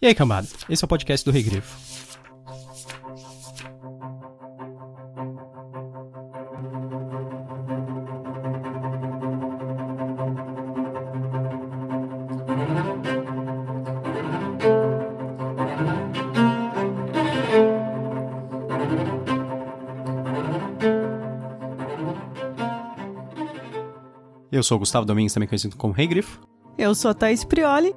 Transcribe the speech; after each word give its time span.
E 0.00 0.06
aí, 0.06 0.14
cambada? 0.14 0.46
Esse 0.68 0.84
é 0.84 0.86
o 0.86 0.88
podcast 0.88 1.24
do 1.24 1.32
Regrifo. 1.32 1.76
Eu 24.50 24.62
sou 24.62 24.76
o 24.76 24.78
Gustavo 24.78 25.04
Domingues, 25.04 25.34
também 25.34 25.48
conhecido 25.48 25.76
como 25.76 25.92
Rei 25.92 26.06
Grifo. 26.06 26.40
Eu 26.76 26.94
sou 26.94 27.10
a 27.10 27.14
Thaís 27.14 27.42
Prioli. 27.42 27.94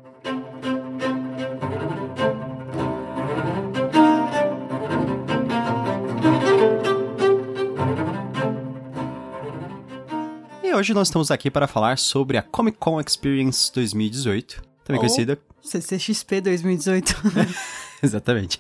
E 10.72 10.74
hoje 10.74 10.94
nós 10.94 11.10
estamos 11.10 11.30
aqui 11.30 11.52
para 11.52 11.68
falar 11.68 11.98
sobre 11.98 12.38
a 12.38 12.42
Comic 12.42 12.78
Con 12.78 12.98
Experience 13.02 13.70
2018, 13.74 14.62
também 14.86 15.02
Ou- 15.02 15.06
conhecida. 15.06 15.38
CCXP 15.62 16.40
2018. 16.40 17.14
Exatamente. 18.02 18.58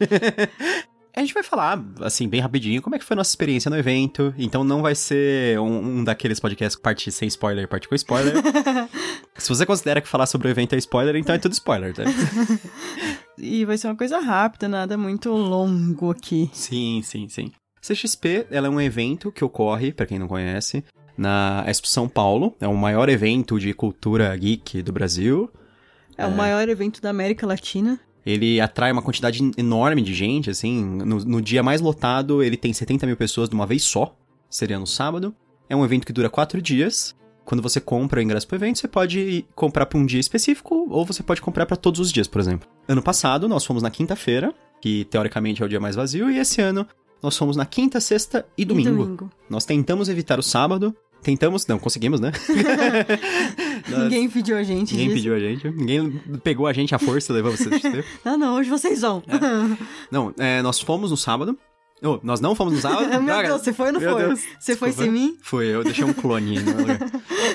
A 1.16 1.22
gente 1.22 1.34
vai 1.34 1.42
falar, 1.42 1.82
assim, 2.02 2.28
bem 2.28 2.42
rapidinho, 2.42 2.82
como 2.82 2.98
é 2.98 3.00
que 3.00 3.05
foi 3.05 3.16
a 3.16 3.20
nossa 3.20 3.30
experiência 3.30 3.72
no 3.72 3.78
evento. 3.78 4.34
Então 4.38 4.62
não 4.62 4.82
vai 4.82 4.94
ser 4.94 5.58
um, 5.62 6.00
um 6.00 6.04
daqueles 6.04 6.38
podcasts 6.38 6.78
parte 6.78 7.10
sem 7.14 7.30
spoiler, 7.30 7.66
parte 7.70 7.88
com 7.88 7.96
spoiler. 7.96 8.34
Se 9.38 9.48
você 9.48 9.66
considera 9.66 10.02
que 10.02 10.08
falar 10.10 10.26
sobre 10.26 10.50
o 10.50 10.52
evento 10.52 10.76
é 10.76 10.78
spoiler, 10.80 11.16
então 11.16 11.34
é 11.34 11.40
tudo 11.40 11.54
spoiler, 11.54 11.94
tá? 11.94 12.04
e 13.40 13.64
vai 13.64 13.78
ser 13.78 13.88
uma 13.88 13.96
coisa 13.96 14.20
rápida, 14.20 14.68
nada 14.68 14.98
muito 14.98 15.30
longo 15.30 16.12
aqui. 16.12 16.50
Sim, 16.52 17.02
sim, 17.05 17.30
sim. 17.30 17.54
CXP, 17.82 18.48
ela 18.52 18.68
é 18.68 18.70
um 18.70 18.82
evento 18.82 19.32
que 19.32 19.44
ocorre, 19.44 19.91
pra 19.91 20.05
quem 20.05 20.20
não 20.20 20.28
conhece, 20.28 20.84
na 21.22 21.64
Expo 21.68 21.88
São 21.88 22.10
Paulo. 22.10 22.55
É 22.60 22.68
o 22.68 22.76
maior 22.76 23.08
evento 23.08 23.60
de 23.60 23.74
cultura 23.74 24.36
geek 24.36 24.82
do 24.82 24.91
Brasil. 24.91 25.50
É, 26.18 26.26
o 26.26 26.32
maior 26.32 26.68
evento 26.68 27.02
da 27.02 27.12
América 27.12 27.46
Latina. 27.46 28.00
Ele 28.26 28.60
atrai 28.60 28.91
uma 28.91 29.02
quantidade 29.02 29.40
enorme 29.58 30.02
de 30.02 30.13
gente, 30.13 30.50
assim. 30.50 30.84
No, 30.84 31.20
no 31.20 31.41
dia 31.41 31.63
mais 31.63 31.80
lotado, 31.80 32.44
ele 32.44 32.58
tem 32.58 32.74
70 32.74 33.05
mil 33.05 33.16
pessoas 33.16 33.48
de 33.50 33.55
uma 33.55 33.66
vez 33.66 33.84
só. 33.84 34.16
Seria 34.50 34.78
no 34.78 34.88
sábado. 34.88 35.34
É 35.70 35.76
um 35.76 35.86
evento 35.86 36.05
que 36.05 36.13
dura 36.13 36.30
quatro 36.30 36.62
dias. 36.62 37.16
Quando 37.46 37.62
você 37.62 37.80
compra 37.80 38.20
o 38.20 38.24
ingresso 38.24 38.48
pro 38.48 38.58
evento, 38.58 38.80
você 38.80 38.88
pode 38.88 39.46
comprar 39.56 39.85
pra 39.85 39.98
um 39.98 40.06
dia 40.06 40.20
específico, 40.20 40.88
ou 40.90 41.06
você 41.06 41.24
pode 41.24 41.41
comprar 41.41 41.66
pra 41.66 41.76
todos 41.76 42.00
os 42.00 42.12
dias, 42.12 42.28
por 42.28 42.40
exemplo. 42.40 42.70
Ano 42.88 43.02
passado, 43.02 43.48
nós 43.48 43.66
fomos 43.66 43.82
na 43.82 43.90
quinta-feira, 43.90 44.54
que 44.80 45.06
teoricamente 45.06 45.62
é 45.63 45.66
o 45.66 45.70
dia 45.70 45.80
mais 45.80 45.96
vazio, 45.96 46.30
e 46.30 46.38
esse 46.38 46.62
ano 46.62 46.85
nós 47.22 47.35
fomos 47.38 47.56
na 47.56 47.66
quinta, 47.66 48.00
sexta 48.00 48.46
e 48.58 48.63
domingo. 48.63 48.90
E 48.90 48.91
domingo. 48.91 49.32
Nós 49.50 49.66
tentamos 49.66 50.08
evitar 50.08 50.40
o 50.40 50.44
sábado. 50.44 50.96
Tentamos, 51.22 51.68
não, 51.68 51.77
conseguimos, 51.77 52.20
né? 52.20 52.32
Ninguém 53.88 54.30
pediu 54.30 54.58
a 54.58 54.64
gente 54.64 54.94
Ninguém 54.94 55.08
disso. 55.10 55.18
pediu 55.18 55.36
a 55.36 55.40
gente. 55.40 55.70
Ninguém 55.70 56.22
pegou 56.44 56.66
a 56.68 56.74
gente 56.74 56.96
à 56.96 57.00
força 57.00 57.32
e 57.32 57.36
levou 57.36 57.52
você 57.52 57.70
assistir. 57.70 58.05
Não, 58.26 58.38
não, 58.38 58.55
hoje 58.55 58.70
vocês 58.70 59.02
vão. 59.02 59.22
Não, 60.10 60.34
é, 60.40 60.62
nós 60.62 60.80
fomos 60.80 61.12
no 61.12 61.18
sábado. 61.18 61.58
Oh, 62.04 62.20
nós 62.24 62.40
não 62.41 62.55
fomos 62.55 62.74
no 62.74 62.80
sábado? 62.82 63.22
Meu. 63.22 63.44
Deus, 63.44 63.62
você 63.62 63.72
foi 63.72 63.88
ou 63.88 63.94
não 63.94 64.02
foi? 64.02 64.24
Deus. 64.24 64.40
Você 64.59 64.75
foi 64.75 64.90
Desculpa. 64.90 65.12
sem 65.12 65.12
mim? 65.12 65.38
Foi, 65.44 65.68
eu 65.68 65.84
deixei 65.84 66.03
um 66.03 66.13
clone 66.13 66.59
no 66.59 66.78
lugar. 66.78 67.00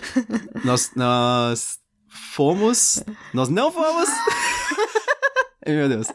nós, 0.64 0.92
nós 0.94 1.78
fomos... 2.08 3.02
Nós 3.34 3.48
não 3.48 3.72
fomos... 3.72 4.08
Meu 5.66 5.88
Deus. 5.88 6.06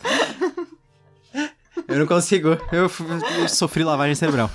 Eu 1.90 2.00
não 2.00 2.08
consigo. 2.08 2.50
Eu, 2.72 2.90
eu 3.42 3.50
sofri 3.50 3.84
lavagem 3.84 4.16
cerebral. 4.16 4.50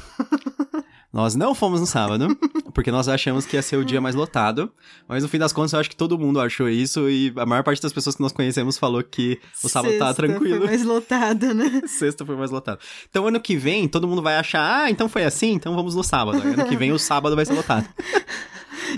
Nós 1.12 1.34
não 1.34 1.54
fomos 1.54 1.80
no 1.80 1.86
sábado, 1.86 2.28
porque 2.76 2.90
nós 2.90 3.08
achamos 3.08 3.46
que 3.46 3.56
ia 3.56 3.62
ser 3.62 3.78
o 3.78 3.84
dia 3.86 4.02
mais 4.02 4.14
lotado. 4.14 4.70
Mas 5.08 5.22
no 5.22 5.30
fim 5.30 5.38
das 5.38 5.50
contas, 5.50 5.72
eu 5.72 5.80
acho 5.80 5.88
que 5.88 5.96
todo 5.96 6.18
mundo 6.18 6.38
achou 6.38 6.68
isso 6.68 7.08
e 7.08 7.32
a 7.34 7.46
maior 7.46 7.62
parte 7.62 7.80
das 7.80 7.90
pessoas 7.90 8.16
que 8.16 8.20
nós 8.20 8.32
conhecemos 8.32 8.76
falou 8.76 9.02
que 9.02 9.40
o 9.64 9.68
sábado 9.68 9.96
tava 9.98 10.12
Sexta 10.12 10.26
tranquilo. 10.26 10.58
Foi 10.60 10.66
mais 10.66 10.84
lotada, 10.84 11.54
né? 11.54 11.80
Sexta 11.86 12.26
foi 12.26 12.36
mais 12.36 12.50
lotado. 12.50 12.78
Então, 13.08 13.26
ano 13.26 13.40
que 13.40 13.56
vem, 13.56 13.88
todo 13.88 14.06
mundo 14.06 14.20
vai 14.20 14.36
achar, 14.36 14.82
ah, 14.82 14.90
então 14.90 15.08
foi 15.08 15.24
assim, 15.24 15.52
então 15.52 15.74
vamos 15.74 15.94
no 15.94 16.04
sábado. 16.04 16.36
Ano 16.36 16.66
que 16.66 16.76
vem, 16.76 16.92
o 16.92 16.98
sábado 16.98 17.34
vai 17.34 17.46
ser 17.46 17.54
lotado. 17.54 17.88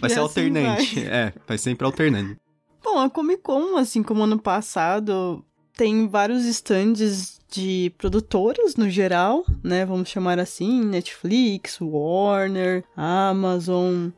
Vai 0.00 0.10
E 0.10 0.12
ser 0.12 0.21
assim 0.21 0.21
alternante. 0.21 1.00
É, 1.00 1.33
vai 1.47 1.56
sempre 1.56 1.87
alternando. 1.87 2.37
Bom, 2.84 2.99
a 2.99 3.09
Comic 3.09 3.43
Con, 3.43 3.77
assim 3.78 4.03
como 4.03 4.22
ano 4.22 4.39
passado, 4.39 5.43
tem 5.78 6.09
vários 6.09 6.44
stands 6.44 7.41
de 7.50 7.93
produtoras 7.97 8.75
no 8.75 8.91
geral, 8.91 9.47
né? 9.62 9.87
Vamos 9.87 10.09
chamar 10.09 10.41
assim, 10.41 10.84
Netflix, 10.84 11.78
Warner, 11.81 12.84
Amazon, 12.97 14.09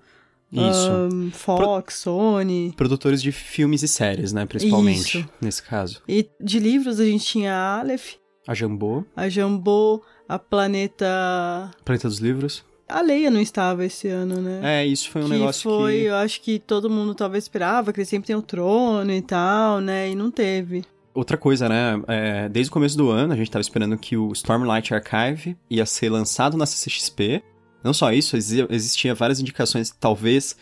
Isso. 0.51 0.91
ahn, 0.91 1.31
Fox, 1.31 1.97
Sony. 1.97 2.73
Produtores 2.75 3.21
de 3.21 3.31
filmes 3.31 3.83
e 3.83 3.89
séries, 3.89 4.33
né, 4.33 4.47
principalmente, 4.47 5.21
Isso. 5.21 5.29
nesse 5.41 5.63
caso. 5.63 6.03
E 6.09 6.29
de 6.41 6.59
livros 6.59 6.99
a 6.99 7.05
gente 7.05 7.27
tinha 7.27 7.55
a 7.55 7.81
Aleph, 7.81 8.15
A 8.49 8.55
Jambô, 8.55 9.05
a 9.15 9.29
Jambô, 9.29 10.03
a 10.27 10.39
Planeta... 10.39 11.71
Planeta 11.85 12.09
dos 12.09 12.19
Livros. 12.19 12.65
A 12.89 13.03
Leia 13.03 13.31
não 13.31 13.41
estava 13.41 13.85
esse 13.85 14.09
ano, 14.09 14.41
né? 14.41 14.83
É, 14.83 14.87
isso 14.87 15.11
foi 15.11 15.23
um 15.23 15.27
que 15.27 15.31
negócio 15.31 15.71
foi, 15.71 15.99
que... 15.99 16.05
eu 16.07 16.15
acho 16.17 16.41
que 16.41 16.59
todo 16.59 16.91
mundo 16.91 17.15
talvez 17.15 17.45
esperava, 17.45 17.93
que 17.93 18.01
ele 18.01 18.07
sempre 18.07 18.29
tem 18.29 18.35
o 18.35 18.43
trono 18.43 19.13
e 19.13 19.23
tal, 19.23 19.79
né? 19.79 20.11
E 20.11 20.15
não 20.17 20.31
teve. 20.31 20.85
Outra 21.15 21.37
coisa, 21.37 21.69
né, 21.69 22.01
é, 22.07 22.49
desde 22.49 22.71
o 22.71 22.73
começo 22.73 22.97
do 22.97 23.11
ano, 23.11 23.33
a 23.33 23.37
gente 23.37 23.51
tava 23.51 23.61
esperando 23.61 23.97
que 23.99 24.17
o 24.17 24.31
Stormlight 24.33 24.95
Archive 24.95 25.57
ia 25.69 25.85
ser 25.85 26.09
lançado 26.09 26.57
na 26.57 26.67
CCXP. 26.67 27.43
Não 27.83 27.95
só 27.95 28.13
isso, 28.13 28.37
exi- 28.37 28.67
existia 28.69 29.15
várias 29.15 29.41
indicações 29.41 29.91
que 29.91 29.97
talvez, 29.99 30.55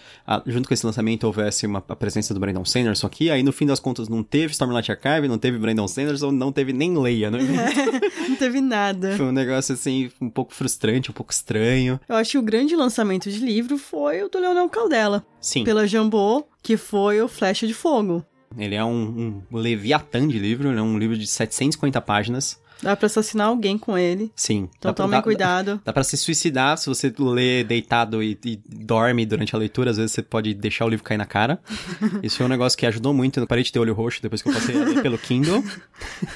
junto 0.46 0.68
com 0.68 0.72
esse 0.72 0.86
lançamento, 0.86 1.24
houvesse 1.24 1.66
uma, 1.66 1.82
a 1.88 1.96
presença 1.96 2.32
do 2.32 2.38
Brandon 2.38 2.64
Sanderson 2.64 3.08
aqui. 3.08 3.28
Aí, 3.28 3.42
no 3.42 3.50
fim 3.52 3.66
das 3.66 3.80
contas, 3.80 4.08
não 4.08 4.22
teve 4.22 4.52
Stormlight 4.52 4.92
Archive, 4.92 5.26
não 5.26 5.36
teve 5.36 5.58
Brandon 5.58 5.88
Sanderson, 5.88 6.30
não 6.30 6.52
teve 6.52 6.72
nem 6.72 6.96
Leia, 6.96 7.28
né? 7.28 7.40
não 8.28 8.36
teve 8.36 8.60
nada. 8.60 9.16
Foi 9.16 9.26
um 9.26 9.32
negócio, 9.32 9.74
assim, 9.74 10.10
um 10.20 10.30
pouco 10.30 10.54
frustrante, 10.54 11.10
um 11.10 11.14
pouco 11.14 11.32
estranho. 11.32 11.98
Eu 12.08 12.14
acho 12.14 12.30
que 12.30 12.38
o 12.38 12.42
grande 12.42 12.76
lançamento 12.76 13.28
de 13.28 13.38
livro 13.40 13.76
foi 13.78 14.22
o 14.22 14.28
do 14.28 14.38
Leonel 14.38 14.68
Caldela, 14.68 15.26
Sim, 15.40 15.64
pela 15.64 15.88
Jambô, 15.88 16.46
que 16.62 16.76
foi 16.76 17.20
o 17.20 17.26
Flecha 17.26 17.66
de 17.66 17.74
Fogo. 17.74 18.24
Ele 18.56 18.74
é 18.74 18.84
um, 18.84 19.42
um 19.50 19.56
leviatã 19.56 20.26
de 20.26 20.38
livro, 20.38 20.68
ele 20.70 20.78
é 20.78 20.82
um 20.82 20.98
livro 20.98 21.16
de 21.18 21.26
750 21.26 22.00
páginas. 22.00 22.58
Dá 22.80 22.94
pra 22.94 23.06
assassinar 23.06 23.48
alguém 23.48 23.76
com 23.76 23.98
ele. 23.98 24.30
Sim. 24.36 24.68
Então 24.78 24.90
dá 24.90 24.94
tomem 24.94 25.18
dá- 25.18 25.22
cuidado. 25.22 25.80
Dá 25.84 25.92
pra 25.92 26.04
se 26.04 26.16
suicidar 26.16 26.78
se 26.78 26.86
você 26.88 27.12
lê 27.18 27.64
deitado 27.64 28.22
e, 28.22 28.38
e 28.44 28.56
dorme 28.68 29.26
durante 29.26 29.54
a 29.56 29.58
leitura. 29.58 29.90
Às 29.90 29.96
vezes 29.96 30.12
você 30.12 30.22
pode 30.22 30.54
deixar 30.54 30.84
o 30.84 30.88
livro 30.88 31.04
cair 31.04 31.18
na 31.18 31.26
cara. 31.26 31.60
Isso 32.22 32.36
foi 32.36 32.46
um 32.46 32.48
negócio 32.48 32.78
que 32.78 32.86
ajudou 32.86 33.12
muito. 33.12 33.40
Eu 33.40 33.48
parei 33.48 33.64
de 33.64 33.72
ter 33.72 33.80
olho 33.80 33.94
roxo 33.94 34.22
depois 34.22 34.42
que 34.42 34.48
eu 34.48 34.54
passei 34.54 34.80
a 34.80 34.84
ler 34.84 35.02
pelo 35.02 35.18
Kindle. 35.18 35.60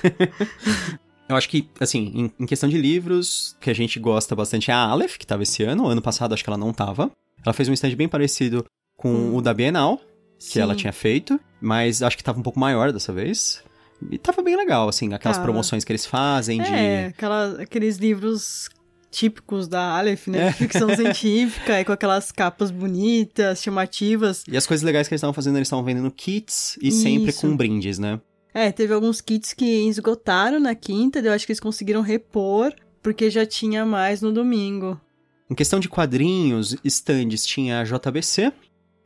eu 1.28 1.36
acho 1.36 1.48
que, 1.48 1.68
assim, 1.80 2.10
em, 2.14 2.32
em 2.40 2.46
questão 2.46 2.68
de 2.68 2.76
livros, 2.76 3.56
que 3.60 3.70
a 3.70 3.74
gente 3.74 3.98
gosta 3.98 4.34
bastante 4.34 4.70
é 4.70 4.74
a 4.74 4.78
Aleph, 4.78 5.16
que 5.16 5.26
tava 5.26 5.42
esse 5.44 5.62
ano. 5.62 5.86
Ano 5.86 6.02
passado 6.02 6.34
acho 6.34 6.42
que 6.42 6.50
ela 6.50 6.58
não 6.58 6.72
tava. 6.72 7.10
Ela 7.44 7.52
fez 7.52 7.68
um 7.68 7.72
stand 7.72 7.94
bem 7.94 8.08
parecido 8.08 8.64
com 8.96 9.08
Hum. 9.12 9.36
o 9.36 9.40
da 9.40 9.54
Bienal, 9.54 10.00
que 10.46 10.54
Sim. 10.54 10.60
ela 10.60 10.74
tinha 10.74 10.92
feito. 10.92 11.38
Mas 11.60 12.02
acho 12.02 12.16
que 12.16 12.24
tava 12.24 12.38
um 12.38 12.42
pouco 12.42 12.58
maior 12.58 12.92
dessa 12.92 13.12
vez. 13.12 13.62
E 14.10 14.18
tava 14.18 14.42
bem 14.42 14.56
legal, 14.56 14.88
assim, 14.88 15.12
aquelas 15.14 15.38
promoções 15.38 15.84
que 15.84 15.92
eles 15.92 16.04
fazem 16.04 16.60
de... 16.60 16.74
É, 16.74 17.06
aquela, 17.06 17.62
aqueles 17.62 17.98
livros 17.98 18.68
típicos 19.12 19.68
da 19.68 19.96
Aleph, 19.96 20.26
né? 20.26 20.48
É. 20.48 20.50
De 20.50 20.54
ficção 20.54 20.88
científica, 20.96 21.80
e 21.80 21.84
com 21.84 21.92
aquelas 21.92 22.32
capas 22.32 22.70
bonitas, 22.70 23.62
chamativas. 23.62 24.42
E 24.48 24.56
as 24.56 24.66
coisas 24.66 24.82
legais 24.82 25.06
que 25.06 25.14
eles 25.14 25.20
estavam 25.20 25.34
fazendo, 25.34 25.56
eles 25.56 25.68
estavam 25.68 25.84
vendendo 25.84 26.10
kits 26.10 26.76
e 26.82 26.90
sempre 26.90 27.30
Isso. 27.30 27.42
com 27.42 27.56
brindes, 27.56 27.98
né? 27.98 28.20
É, 28.54 28.72
teve 28.72 28.92
alguns 28.92 29.20
kits 29.20 29.54
que 29.54 29.64
esgotaram 29.88 30.58
na 30.58 30.74
quinta, 30.74 31.20
eu 31.20 31.32
acho 31.32 31.46
que 31.46 31.52
eles 31.52 31.60
conseguiram 31.60 32.00
repor, 32.00 32.72
porque 33.02 33.30
já 33.30 33.46
tinha 33.46 33.86
mais 33.86 34.20
no 34.20 34.32
domingo. 34.32 35.00
Em 35.48 35.54
questão 35.54 35.78
de 35.78 35.88
quadrinhos, 35.88 36.76
stands 36.84 37.46
tinha 37.46 37.80
a 37.80 37.84
JBC, 37.84 38.52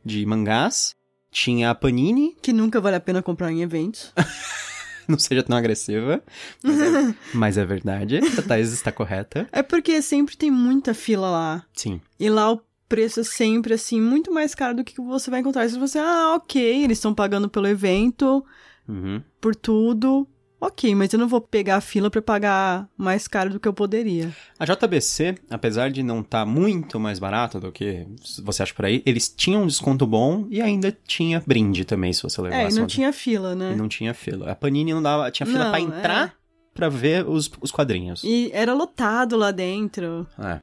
de 0.03 0.25
mangás, 0.25 0.95
tinha 1.37 1.69
a 1.69 1.75
Panini, 1.75 2.35
Que 2.41 2.51
nunca 2.51 2.81
vale 2.81 2.95
a 2.95 2.99
pena 2.99 3.21
comprar 3.21 3.51
em 3.51 3.61
eventos. 3.61 4.11
não 5.07 5.19
seja 5.19 5.43
tão 5.43 5.55
agressiva, 5.55 6.21
mas 6.63 6.81
é, 6.81 7.15
mas 7.33 7.57
é 7.57 7.65
verdade, 7.65 8.17
a 8.17 8.41
Thais 8.41 8.73
está 8.73 8.91
correta. 8.91 9.47
É 9.51 9.61
porque 9.61 10.01
sempre 10.01 10.35
tem 10.35 10.49
muita 10.49 10.93
fila 10.93 11.29
lá. 11.29 11.65
Sim, 11.73 12.01
E 12.19 12.29
lá 12.29 12.51
o 12.51 12.61
preço 12.89 13.19
é 13.19 13.23
sempre, 13.23 13.73
assim, 13.73 14.01
muito 14.01 14.33
mais 14.33 14.55
caro 14.55 14.77
do 14.77 14.83
que 14.83 14.99
você 14.99 15.29
vai 15.29 15.41
encontrar. 15.41 15.69
Se 15.69 15.77
você, 15.77 15.99
ah, 15.99 16.33
ok, 16.35 16.83
eles 16.83 16.97
estão 16.97 17.13
pagando 17.13 17.49
pelo 17.49 17.67
evento, 17.67 18.43
uhum. 18.87 19.21
por 19.39 19.55
tudo, 19.55 20.27
ok, 20.59 20.93
mas 20.95 21.13
eu 21.13 21.19
não 21.19 21.27
vou 21.27 21.41
pegar 21.41 21.77
a 21.77 21.81
fila 21.81 22.09
pra 22.09 22.21
pagar 22.21 22.89
mais 22.97 23.27
caro 23.27 23.51
do 23.51 23.59
que 23.59 23.67
eu 23.67 23.73
poderia. 23.73 24.35
A 24.59 24.65
JBC, 24.65 25.35
apesar 25.49 25.91
de 25.91 26.03
não 26.03 26.21
estar 26.21 26.39
tá 26.39 26.45
muito 26.45 26.99
mais 26.99 27.19
barato 27.19 27.59
do 27.59 27.71
que 27.71 28.05
você 28.43 28.63
acha 28.63 28.73
por 28.73 28.85
aí, 28.85 29.01
eles 29.05 29.29
tinham 29.29 29.63
um 29.63 29.67
desconto 29.67 30.05
bom 30.05 30.47
e 30.49 30.61
ainda 30.61 30.95
tinha 31.05 31.41
brinde 31.45 31.85
também, 31.85 32.11
se 32.13 32.23
você 32.23 32.41
levasse. 32.41 32.63
É, 32.63 32.69
e 32.69 32.79
não 32.79 32.87
tinha 32.87 33.13
fila, 33.13 33.55
né? 33.55 33.73
E 33.73 33.75
não 33.75 33.87
tinha 33.87 34.13
fila. 34.13 34.51
A 34.51 34.55
Panini 34.55 34.93
não 34.93 35.01
dava, 35.01 35.29
tinha 35.31 35.45
fila 35.45 35.65
não, 35.65 35.71
pra 35.71 35.79
entrar 35.79 36.27
é. 36.27 36.31
pra 36.73 36.89
ver 36.89 37.27
os, 37.27 37.49
os 37.61 37.71
quadrinhos. 37.71 38.23
E 38.23 38.49
era 38.53 38.73
lotado 38.73 39.35
lá 39.35 39.51
dentro. 39.51 40.27
É, 40.39 40.59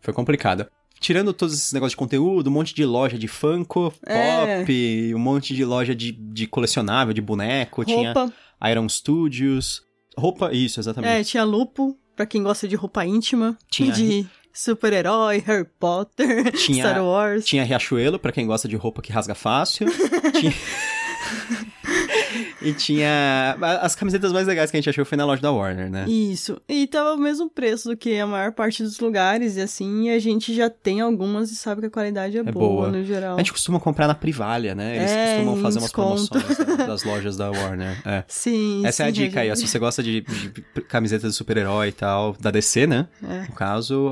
foi 0.00 0.12
complicado 0.12 0.66
tirando 0.98 1.32
todos 1.32 1.54
esses 1.54 1.72
negócios 1.72 1.92
de 1.92 1.96
conteúdo, 1.96 2.48
um 2.48 2.52
monte 2.52 2.74
de 2.74 2.84
loja 2.84 3.18
de 3.18 3.28
Funko, 3.28 3.92
é. 4.04 4.60
Pop, 4.60 5.14
um 5.14 5.18
monte 5.18 5.54
de 5.54 5.64
loja 5.64 5.94
de, 5.94 6.12
de 6.12 6.46
colecionável, 6.46 7.12
de 7.12 7.20
boneco, 7.20 7.82
roupa. 7.82 7.92
tinha 7.92 8.32
Iron 8.70 8.88
Studios, 8.88 9.82
roupa, 10.16 10.52
isso, 10.52 10.80
exatamente. 10.80 11.10
É, 11.10 11.24
tinha 11.24 11.44
Lupo, 11.44 11.98
pra 12.14 12.26
quem 12.26 12.42
gosta 12.42 12.66
de 12.66 12.76
roupa 12.76 13.04
íntima, 13.04 13.56
tinha 13.70 13.92
de 13.92 14.26
super-herói, 14.52 15.42
Harry 15.46 15.66
Potter, 15.78 16.52
tinha, 16.56 16.84
Star 16.84 17.04
Wars. 17.04 17.44
Tinha 17.44 17.64
Riachuelo, 17.64 18.18
pra 18.18 18.32
quem 18.32 18.46
gosta 18.46 18.66
de 18.66 18.76
roupa 18.76 19.02
que 19.02 19.12
rasga 19.12 19.34
fácil. 19.34 19.86
tinha... 20.40 20.52
E 22.66 22.74
tinha. 22.74 23.56
As 23.80 23.94
camisetas 23.94 24.32
mais 24.32 24.46
legais 24.46 24.70
que 24.70 24.76
a 24.76 24.80
gente 24.80 24.90
achou 24.90 25.04
foi 25.04 25.16
na 25.16 25.24
loja 25.24 25.40
da 25.40 25.52
Warner, 25.52 25.88
né? 25.88 26.04
Isso. 26.08 26.60
E 26.68 26.86
tava 26.88 27.14
o 27.14 27.16
mesmo 27.16 27.48
preço 27.48 27.88
do 27.90 27.96
que 27.96 28.18
a 28.18 28.26
maior 28.26 28.50
parte 28.50 28.82
dos 28.82 28.98
lugares, 28.98 29.56
e 29.56 29.60
assim, 29.60 30.10
a 30.10 30.18
gente 30.18 30.52
já 30.52 30.68
tem 30.68 31.00
algumas 31.00 31.52
e 31.52 31.56
sabe 31.56 31.82
que 31.82 31.86
a 31.86 31.90
qualidade 31.90 32.36
é, 32.36 32.40
é 32.40 32.42
boa, 32.42 32.52
boa, 32.52 32.88
no 32.88 33.04
geral. 33.04 33.36
A 33.36 33.38
gente 33.38 33.52
costuma 33.52 33.78
comprar 33.78 34.08
na 34.08 34.14
Privalha, 34.14 34.74
né? 34.74 34.96
Eles 34.96 35.10
é, 35.12 35.34
costumam 35.36 35.62
fazer 35.62 35.78
umas 35.78 35.92
promoções 35.92 36.58
das 36.86 37.04
lojas 37.04 37.36
da 37.36 37.50
Warner. 37.50 38.00
É. 38.04 38.24
Sim. 38.26 38.84
Essa 38.84 38.96
sim, 38.96 39.02
é 39.04 39.06
a 39.06 39.10
dica 39.10 39.40
aí, 39.40 39.56
se 39.56 39.66
você 39.66 39.78
gosta 39.78 40.02
de, 40.02 40.22
de 40.22 40.82
camisetas 40.88 41.30
de 41.30 41.36
super-herói 41.36 41.88
e 41.88 41.92
tal, 41.92 42.36
da 42.40 42.50
DC, 42.50 42.86
né? 42.88 43.06
É. 43.22 43.42
No 43.42 43.54
caso, 43.54 44.10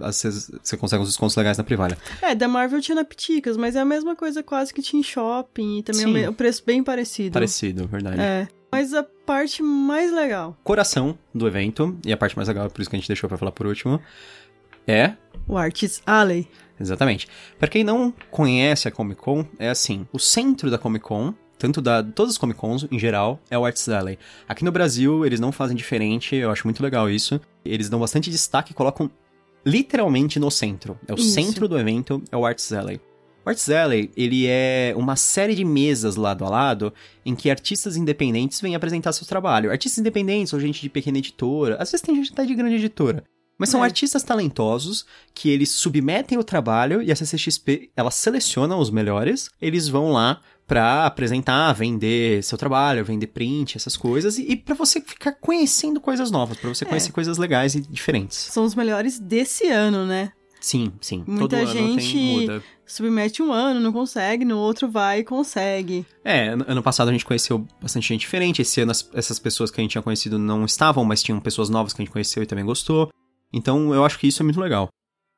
você 0.00 0.76
consegue 0.76 1.02
uns 1.02 1.08
descontos 1.08 1.34
legais 1.34 1.58
na 1.58 1.64
Privalha. 1.64 1.98
É, 2.22 2.36
da 2.36 2.46
Marvel 2.46 2.80
tinha 2.80 2.94
na 2.94 3.04
Piticas, 3.04 3.56
mas 3.56 3.74
é 3.74 3.80
a 3.80 3.84
mesma 3.84 4.14
coisa 4.14 4.42
quase 4.42 4.72
que 4.72 4.80
tinha 4.80 5.00
em 5.00 5.02
shopping, 5.02 5.78
e 5.78 5.82
também 5.82 6.22
é 6.22 6.28
o 6.28 6.32
preço 6.32 6.62
bem 6.64 6.84
parecido. 6.84 7.32
Parecido, 7.32 7.88
verdade. 7.96 8.20
É. 8.20 8.48
Mas 8.70 8.92
a 8.92 9.02
parte 9.02 9.62
mais 9.62 10.12
legal. 10.12 10.56
Coração 10.62 11.18
do 11.34 11.46
evento, 11.46 11.96
e 12.04 12.12
a 12.12 12.16
parte 12.16 12.36
mais 12.36 12.48
legal, 12.48 12.68
por 12.70 12.80
isso 12.80 12.90
que 12.90 12.96
a 12.96 12.98
gente 12.98 13.08
deixou 13.08 13.28
pra 13.28 13.38
falar 13.38 13.52
por 13.52 13.66
último, 13.66 14.00
é. 14.86 15.14
O 15.46 15.56
Artist 15.56 16.02
Alley. 16.06 16.48
Exatamente. 16.78 17.26
Para 17.58 17.68
quem 17.68 17.82
não 17.82 18.12
conhece 18.30 18.86
a 18.86 18.90
Comic 18.90 19.20
Con, 19.20 19.44
é 19.58 19.70
assim: 19.70 20.06
o 20.12 20.18
centro 20.18 20.70
da 20.70 20.78
Comic 20.78 21.04
Con 21.04 21.34
tanto 21.58 21.80
da 21.80 22.02
todas 22.02 22.32
as 22.32 22.38
Comic 22.38 22.58
Cons 22.58 22.86
em 22.90 22.98
geral, 22.98 23.40
é 23.50 23.58
o 23.58 23.64
Arts 23.64 23.88
Alley. 23.88 24.18
Aqui 24.48 24.64
no 24.64 24.72
Brasil, 24.72 25.24
eles 25.24 25.40
não 25.40 25.50
fazem 25.50 25.76
diferente, 25.76 26.36
eu 26.36 26.50
acho 26.50 26.66
muito 26.66 26.82
legal 26.82 27.08
isso. 27.08 27.40
Eles 27.64 27.88
dão 27.88 28.00
bastante 28.00 28.30
destaque 28.30 28.72
e 28.72 28.74
colocam 28.74 29.10
literalmente 29.64 30.38
no 30.38 30.50
centro. 30.50 30.98
É 31.08 31.12
o 31.12 31.16
isso. 31.16 31.30
centro 31.30 31.66
do 31.68 31.78
evento, 31.78 32.22
é 32.30 32.36
o 32.36 32.44
Arts 32.44 32.72
Alley. 32.72 33.00
O 33.46 33.48
Arts 33.48 33.70
Alley, 33.70 34.10
ele 34.16 34.44
é 34.48 34.92
uma 34.96 35.14
série 35.14 35.54
de 35.54 35.64
mesas 35.64 36.16
lado 36.16 36.44
a 36.44 36.48
lado 36.48 36.92
em 37.24 37.32
que 37.32 37.48
artistas 37.48 37.96
independentes 37.96 38.60
vêm 38.60 38.74
apresentar 38.74 39.12
seu 39.12 39.24
trabalho. 39.24 39.70
Artistas 39.70 39.98
independentes 39.98 40.52
ou 40.52 40.58
gente 40.58 40.82
de 40.82 40.88
pequena 40.88 41.18
editora, 41.18 41.76
às 41.76 41.92
vezes 41.92 42.04
tem 42.04 42.16
gente 42.16 42.32
até 42.32 42.44
de 42.44 42.56
grande 42.56 42.74
editora. 42.74 43.22
Mas 43.56 43.68
são 43.68 43.84
é. 43.84 43.86
artistas 43.86 44.24
talentosos 44.24 45.06
que 45.32 45.48
eles 45.48 45.70
submetem 45.70 46.36
o 46.36 46.42
trabalho 46.42 47.00
e 47.00 47.12
a 47.12 47.14
CCXP, 47.14 47.92
ela 47.94 48.10
seleciona 48.10 48.76
os 48.76 48.90
melhores, 48.90 49.48
eles 49.62 49.86
vão 49.88 50.10
lá 50.10 50.40
para 50.66 51.06
apresentar, 51.06 51.72
vender 51.72 52.42
seu 52.42 52.58
trabalho, 52.58 53.04
vender 53.04 53.28
print, 53.28 53.76
essas 53.76 53.96
coisas, 53.96 54.38
e, 54.38 54.42
e 54.42 54.56
para 54.56 54.74
você 54.74 55.00
ficar 55.00 55.30
conhecendo 55.30 56.00
coisas 56.00 56.32
novas, 56.32 56.58
para 56.58 56.68
você 56.68 56.84
é. 56.84 56.88
conhecer 56.88 57.12
coisas 57.12 57.38
legais 57.38 57.76
e 57.76 57.80
diferentes. 57.80 58.36
São 58.36 58.64
os 58.64 58.74
melhores 58.74 59.20
desse 59.20 59.68
ano, 59.68 60.04
né? 60.04 60.32
Sim, 60.60 60.92
sim. 61.00 61.22
Muita 61.26 61.60
Todo 61.60 61.72
gente 61.72 62.12
tem, 62.12 62.62
submete 62.86 63.42
um 63.42 63.52
ano, 63.52 63.80
não 63.80 63.92
consegue, 63.92 64.44
no 64.44 64.58
outro 64.58 64.88
vai 64.88 65.20
e 65.20 65.24
consegue. 65.24 66.06
É, 66.24 66.48
ano 66.48 66.82
passado 66.82 67.08
a 67.08 67.12
gente 67.12 67.24
conheceu 67.24 67.66
bastante 67.80 68.08
gente 68.08 68.20
diferente. 68.20 68.62
Esse 68.62 68.80
ano 68.80 68.92
essas 69.12 69.38
pessoas 69.38 69.70
que 69.70 69.80
a 69.80 69.82
gente 69.82 69.92
tinha 69.92 70.02
conhecido 70.02 70.38
não 70.38 70.64
estavam, 70.64 71.04
mas 71.04 71.22
tinham 71.22 71.40
pessoas 71.40 71.68
novas 71.68 71.92
que 71.92 72.00
a 72.00 72.04
gente 72.04 72.12
conheceu 72.12 72.42
e 72.42 72.46
também 72.46 72.64
gostou. 72.64 73.10
Então 73.52 73.92
eu 73.92 74.04
acho 74.04 74.18
que 74.18 74.26
isso 74.26 74.42
é 74.42 74.44
muito 74.44 74.60
legal. 74.60 74.88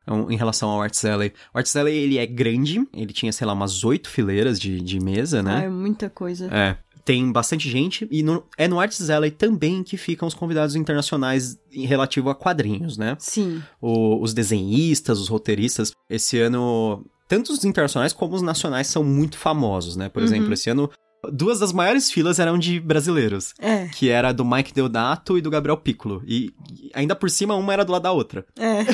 Então, 0.03 0.31
em 0.31 0.37
relação 0.37 0.71
ao 0.71 0.81
Arts 0.81 1.05
Alley. 1.05 1.35
O 1.53 1.59
Arts 1.59 1.77
Alley, 1.77 1.95
ele 1.95 2.17
é 2.17 2.25
grande, 2.25 2.83
ele 2.95 3.13
tinha, 3.13 3.31
sei 3.31 3.47
lá, 3.47 3.53
umas 3.53 3.85
oito 3.85 4.09
fileiras 4.09 4.59
de, 4.59 4.81
de 4.81 4.99
mesa, 4.99 5.43
né? 5.43 5.57
Ah, 5.57 5.63
é 5.65 5.69
muita 5.69 6.09
coisa. 6.09 6.49
É 6.51 6.79
tem 7.09 7.33
bastante 7.33 7.71
gente 7.71 8.07
e 8.11 8.23
no, 8.23 8.45
é 8.59 8.69
no 8.69 8.79
Arts 8.79 9.09
Alley 9.09 9.31
também 9.31 9.83
que 9.83 9.97
ficam 9.97 10.29
os 10.29 10.35
convidados 10.35 10.77
internacionais 10.77 11.59
em 11.73 11.87
relativo 11.87 12.29
a 12.29 12.35
quadrinhos, 12.35 12.99
né? 12.99 13.17
Sim. 13.19 13.63
O, 13.81 14.23
os 14.23 14.35
desenhistas, 14.35 15.19
os 15.19 15.27
roteiristas. 15.27 15.91
Esse 16.11 16.39
ano, 16.39 17.03
tanto 17.29 17.53
os 17.53 17.65
internacionais 17.65 18.13
como 18.13 18.35
os 18.35 18.43
nacionais 18.43 18.87
são 18.87 19.05
muito 19.05 19.39
famosos, 19.39 19.95
né? 19.95 20.09
Por 20.09 20.21
uhum. 20.21 20.27
exemplo, 20.27 20.53
esse 20.53 20.71
ano 20.71 20.91
duas 21.33 21.59
das 21.59 21.73
maiores 21.73 22.11
filas 22.11 22.39
eram 22.39 22.59
de 22.59 22.81
brasileiros. 22.81 23.55
É. 23.59 23.89
Que 23.89 24.09
era 24.09 24.33
do 24.33 24.45
Mike 24.45 24.73
Deodato 24.73 25.37
e 25.37 25.41
do 25.41 25.51
Gabriel 25.51 25.77
Piccolo. 25.77 26.23
E, 26.27 26.53
e 26.71 26.91
ainda 26.95 27.15
por 27.15 27.31
cima, 27.31 27.55
uma 27.55 27.73
era 27.73 27.85
do 27.85 27.93
lado 27.93 28.03
da 28.03 28.13
outra. 28.13 28.47
É. 28.57 28.85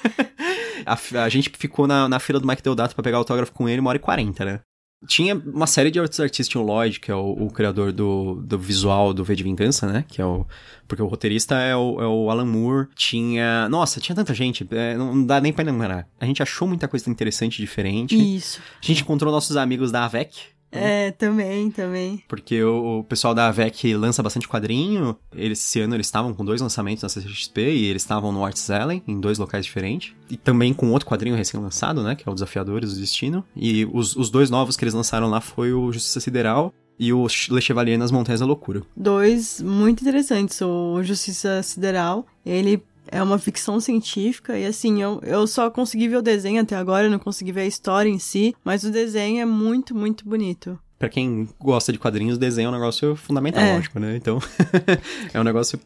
a, 0.86 1.24
a, 1.24 1.28
gente 1.28 1.50
ficou 1.56 1.86
na, 1.86 2.08
na 2.08 2.18
fila 2.18 2.40
do 2.40 2.46
Mike 2.46 2.62
Deodato 2.62 2.94
para 2.94 3.04
pegar 3.04 3.18
autógrafo 3.18 3.52
com 3.52 3.68
ele 3.68 3.80
uma 3.80 3.90
hora 3.90 3.98
e 3.98 4.00
quarenta, 4.00 4.44
né? 4.44 4.60
Tinha 5.06 5.34
uma 5.34 5.66
série 5.66 5.90
de 5.90 6.00
outros 6.00 6.20
artistas, 6.20 6.48
tinha 6.48 6.62
o 6.62 6.66
Lloyd, 6.66 7.00
que 7.00 7.10
é 7.10 7.14
o, 7.14 7.32
o, 7.32 7.50
criador 7.50 7.92
do, 7.92 8.42
do 8.44 8.58
visual 8.58 9.12
do 9.12 9.24
V 9.24 9.34
de 9.36 9.42
Vingança, 9.42 9.86
né? 9.86 10.04
Que 10.08 10.20
é 10.20 10.24
o. 10.24 10.46
Porque 10.86 11.02
o 11.02 11.06
roteirista 11.06 11.54
é 11.56 11.74
o, 11.74 12.00
é 12.00 12.06
o 12.06 12.30
Alan 12.30 12.44
Moore. 12.44 12.88
Tinha. 12.94 13.68
Nossa, 13.68 14.00
tinha 14.00 14.14
tanta 14.14 14.34
gente. 14.34 14.66
É, 14.70 14.96
não 14.96 15.24
dá 15.24 15.40
nem 15.40 15.52
pra 15.52 15.64
lembrar. 15.64 16.06
A 16.20 16.26
gente 16.26 16.42
achou 16.42 16.68
muita 16.68 16.88
coisa 16.88 17.08
interessante 17.10 17.58
e 17.58 17.60
diferente. 17.60 18.36
Isso. 18.36 18.60
A 18.82 18.86
gente 18.86 19.02
encontrou 19.02 19.32
nossos 19.32 19.56
amigos 19.56 19.90
da 19.90 20.04
AVEC, 20.04 20.53
é, 20.74 21.10
também, 21.12 21.70
também. 21.70 22.22
Porque 22.28 22.62
o, 22.62 23.00
o, 23.00 23.04
pessoal 23.04 23.34
da 23.34 23.48
AVEC 23.48 23.94
lança 23.94 24.22
bastante 24.22 24.48
quadrinho. 24.48 25.16
Eles, 25.34 25.60
esse 25.60 25.80
ano 25.80 25.94
eles 25.94 26.06
estavam 26.06 26.34
com 26.34 26.44
dois 26.44 26.60
lançamentos 26.60 27.02
na 27.02 27.08
CCXP 27.08 27.60
e 27.60 27.86
eles 27.86 28.02
estavam 28.02 28.32
no 28.32 28.44
Arts 28.44 28.70
Alley, 28.70 29.02
em 29.06 29.20
dois 29.20 29.38
locais 29.38 29.64
diferentes. 29.64 30.12
E 30.28 30.36
também 30.36 30.74
com 30.74 30.90
outro 30.90 31.08
quadrinho 31.08 31.36
recém-lançado, 31.36 32.02
né? 32.02 32.14
Que 32.14 32.28
é 32.28 32.30
o 32.30 32.34
Desafiadores 32.34 32.94
do 32.94 33.00
Destino. 33.00 33.44
E 33.56 33.84
os, 33.92 34.16
os 34.16 34.30
dois 34.30 34.50
novos 34.50 34.76
que 34.76 34.84
eles 34.84 34.94
lançaram 34.94 35.28
lá 35.28 35.40
foi 35.40 35.72
o 35.72 35.92
Justiça 35.92 36.20
Sideral 36.20 36.72
e 36.98 37.12
o 37.12 37.26
Le 37.50 37.60
Chevalier 37.60 37.98
nas 37.98 38.10
Montanhas 38.10 38.40
da 38.40 38.46
Loucura. 38.46 38.82
Dois 38.96 39.60
muito 39.60 40.02
interessantes. 40.02 40.60
O 40.60 41.02
Justiça 41.02 41.62
Sideral, 41.62 42.26
ele 42.44 42.82
é 43.08 43.22
uma 43.22 43.38
ficção 43.38 43.80
científica 43.80 44.58
e 44.58 44.66
assim, 44.66 45.02
eu, 45.02 45.20
eu 45.22 45.46
só 45.46 45.70
consegui 45.70 46.08
ver 46.08 46.16
o 46.16 46.22
desenho 46.22 46.60
até 46.60 46.76
agora, 46.76 47.06
eu 47.06 47.10
não 47.10 47.18
consegui 47.18 47.52
ver 47.52 47.62
a 47.62 47.66
história 47.66 48.08
em 48.08 48.18
si, 48.18 48.54
mas 48.64 48.84
o 48.84 48.90
desenho 48.90 49.40
é 49.40 49.44
muito, 49.44 49.94
muito 49.94 50.28
bonito. 50.28 50.78
Pra 50.98 51.08
quem 51.08 51.48
gosta 51.60 51.92
de 51.92 51.98
quadrinhos, 51.98 52.38
desenho 52.38 52.66
é 52.66 52.70
um 52.70 52.72
negócio 52.72 53.16
fundamental, 53.16 53.62
é. 53.62 53.74
lógico, 53.74 53.98
né? 53.98 54.16
Então, 54.16 54.38
é 55.34 55.40
um 55.40 55.44
negócio 55.44 55.78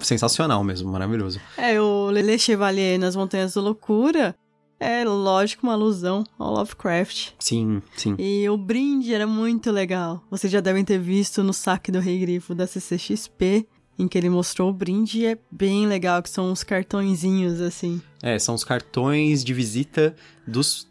sensacional 0.00 0.64
mesmo, 0.64 0.90
maravilhoso. 0.90 1.40
É, 1.56 1.80
o 1.80 2.10
Lele 2.10 2.38
Chevalier 2.38 2.98
nas 2.98 3.14
Montanhas 3.14 3.54
da 3.54 3.60
Loucura 3.60 4.34
é, 4.80 5.04
lógico, 5.04 5.66
uma 5.66 5.72
alusão 5.72 6.24
ao 6.38 6.52
Lovecraft. 6.52 7.32
Sim, 7.38 7.82
sim. 7.96 8.14
E 8.18 8.48
o 8.48 8.56
brinde 8.56 9.12
era 9.12 9.26
muito 9.26 9.72
legal. 9.72 10.22
Vocês 10.30 10.52
já 10.52 10.60
devem 10.60 10.84
ter 10.84 10.98
visto 10.98 11.42
no 11.42 11.52
saque 11.52 11.90
do 11.90 11.98
Rei 11.98 12.18
Grifo 12.20 12.54
da 12.54 12.66
CCXP 12.66 13.66
em 13.98 14.06
que 14.06 14.16
ele 14.16 14.30
mostrou 14.30 14.70
o 14.70 14.72
brinde 14.72 15.26
é 15.26 15.36
bem 15.50 15.86
legal, 15.86 16.22
que 16.22 16.30
são 16.30 16.50
uns 16.50 16.62
cartõezinhos, 16.62 17.60
assim. 17.60 18.00
É, 18.22 18.38
são 18.38 18.54
os 18.54 18.64
cartões 18.64 19.42
de 19.44 19.52
visita 19.52 20.14
dos 20.46 20.88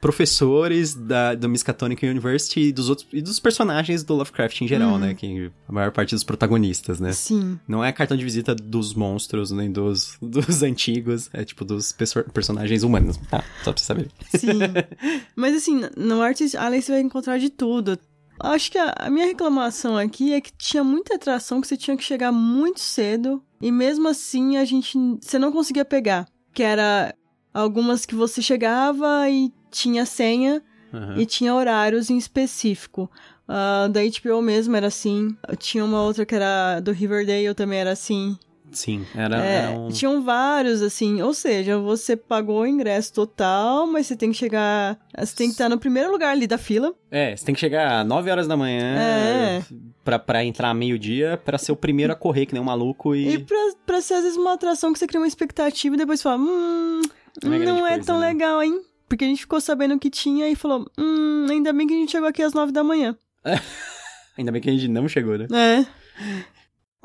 professores 0.00 0.94
da, 0.94 1.34
do 1.34 1.48
Miskatonic 1.48 2.06
University 2.06 2.60
e 2.60 2.72
dos 2.72 2.88
outros 2.88 3.08
e 3.12 3.20
dos 3.20 3.40
personagens 3.40 4.04
do 4.04 4.14
Lovecraft 4.14 4.60
em 4.60 4.68
geral, 4.68 4.98
né? 4.98 5.14
Que 5.14 5.50
a 5.68 5.72
maior 5.72 5.90
parte 5.90 6.14
dos 6.14 6.22
protagonistas, 6.22 7.00
né? 7.00 7.12
Sim. 7.12 7.58
Não 7.66 7.84
é 7.84 7.92
cartão 7.92 8.16
de 8.16 8.22
visita 8.22 8.54
dos 8.54 8.94
monstros, 8.94 9.50
nem 9.50 9.70
dos, 9.72 10.16
dos 10.22 10.62
antigos, 10.62 11.28
é 11.32 11.44
tipo 11.44 11.64
dos 11.64 11.92
personagens 12.32 12.82
humanos, 12.82 13.16
tá? 13.30 13.42
Só 13.64 13.72
pra 13.72 13.80
você 13.80 13.84
saber. 13.84 14.08
Sim. 14.36 14.60
Mas 15.34 15.56
assim, 15.56 15.80
no 15.96 16.22
Artist 16.22 16.56
Alley 16.56 16.82
você 16.82 16.92
vai 16.92 17.00
encontrar 17.00 17.38
de 17.38 17.50
tudo. 17.50 17.98
Acho 18.38 18.70
que 18.70 18.78
a, 18.78 18.94
a, 18.98 19.10
minha 19.10 19.26
reclamação 19.26 19.96
aqui 19.96 20.32
é 20.32 20.40
que 20.40 20.52
tinha 20.52 20.84
muita 20.84 21.14
atração 21.14 21.60
que 21.60 21.66
você 21.66 21.76
tinha 21.76 21.96
que 21.96 22.04
chegar 22.04 22.30
muito 22.32 22.80
cedo 22.80 23.42
e 23.60 23.72
mesmo 23.72 24.08
assim 24.08 24.56
a 24.56 24.64
gente 24.64 24.98
você 25.20 25.38
não 25.38 25.50
conseguia 25.50 25.84
pegar, 25.84 26.26
que 26.52 26.62
era 26.62 27.14
algumas 27.52 28.04
que 28.04 28.14
você 28.14 28.42
chegava 28.42 29.28
e 29.30 29.50
tinha 29.70 30.04
senha 30.04 30.62
uhum. 30.92 31.18
e 31.18 31.26
tinha 31.26 31.54
horários 31.54 32.10
em 32.10 32.16
específico. 32.16 33.10
Uh, 33.48 33.88
da 33.88 34.00
HBO 34.02 34.42
mesmo 34.42 34.74
era 34.74 34.88
assim. 34.88 35.36
Tinha 35.58 35.84
uma 35.84 36.02
outra 36.02 36.26
que 36.26 36.34
era 36.34 36.80
do 36.80 36.92
Riverdale 36.92 37.54
também 37.54 37.78
era 37.78 37.92
assim. 37.92 38.36
Sim, 38.72 39.06
era, 39.14 39.42
É, 39.44 39.54
era 39.62 39.70
um... 39.70 39.88
Tinham 39.88 40.22
vários, 40.22 40.82
assim. 40.82 41.22
Ou 41.22 41.32
seja, 41.32 41.78
você 41.78 42.16
pagou 42.16 42.60
o 42.62 42.66
ingresso 42.66 43.12
total, 43.12 43.86
mas 43.86 44.06
você 44.06 44.16
tem 44.16 44.30
que 44.32 44.36
chegar. 44.36 44.98
Você 45.18 45.34
tem 45.34 45.46
que 45.48 45.52
estar 45.52 45.68
no 45.68 45.78
primeiro 45.78 46.10
lugar 46.10 46.30
ali 46.32 46.46
da 46.46 46.58
fila. 46.58 46.92
É, 47.10 47.34
você 47.34 47.44
tem 47.44 47.54
que 47.54 47.60
chegar 47.60 48.00
às 48.00 48.06
9 48.06 48.30
horas 48.30 48.46
da 48.46 48.56
manhã 48.56 48.96
É. 48.98 49.62
pra, 50.04 50.18
pra 50.18 50.44
entrar 50.44 50.74
meio-dia, 50.74 51.40
pra 51.42 51.56
ser 51.58 51.72
o 51.72 51.76
primeiro 51.76 52.12
a 52.12 52.16
correr, 52.16 52.44
que 52.46 52.52
nem 52.52 52.60
um 52.60 52.66
maluco 52.66 53.14
e... 53.14 53.34
E 53.34 53.38
pra, 53.38 53.56
pra 53.86 54.00
ser, 54.00 54.14
às 54.14 54.22
vezes, 54.24 54.36
uma 54.36 54.52
atração 54.54 54.92
que 54.92 54.98
você 54.98 55.06
cria 55.06 55.20
uma 55.20 55.26
expectativa 55.28 55.94
e 55.94 55.98
depois 55.98 56.20
fala, 56.20 56.36
hum, 56.42 57.00
Não 57.42 57.52
é 57.54 57.58
não 57.60 57.86
é 57.86 57.90
coisa, 57.92 58.06
tão 58.06 58.20
né? 58.20 58.28
legal, 58.28 58.62
hein? 58.62 58.82
Porque 59.08 59.24
a 59.24 59.28
gente 59.28 59.40
ficou 59.42 59.60
sabendo 59.60 59.98
que 59.98 60.10
tinha 60.10 60.48
e 60.50 60.56
falou, 60.56 60.84
hum, 60.98 61.46
ainda 61.48 61.72
bem 61.72 61.86
que 61.86 61.94
a 61.94 61.96
gente 61.96 62.10
chegou 62.10 62.28
aqui 62.28 62.42
às 62.42 62.52
nove 62.52 62.72
da 62.72 62.82
manhã. 62.84 63.16
Ainda 64.36 64.52
bem 64.52 64.60
que 64.60 64.68
a 64.68 64.72
gente 64.72 64.88
não 64.88 65.08
chegou, 65.08 65.38
né? 65.38 65.46
É. 65.50 65.86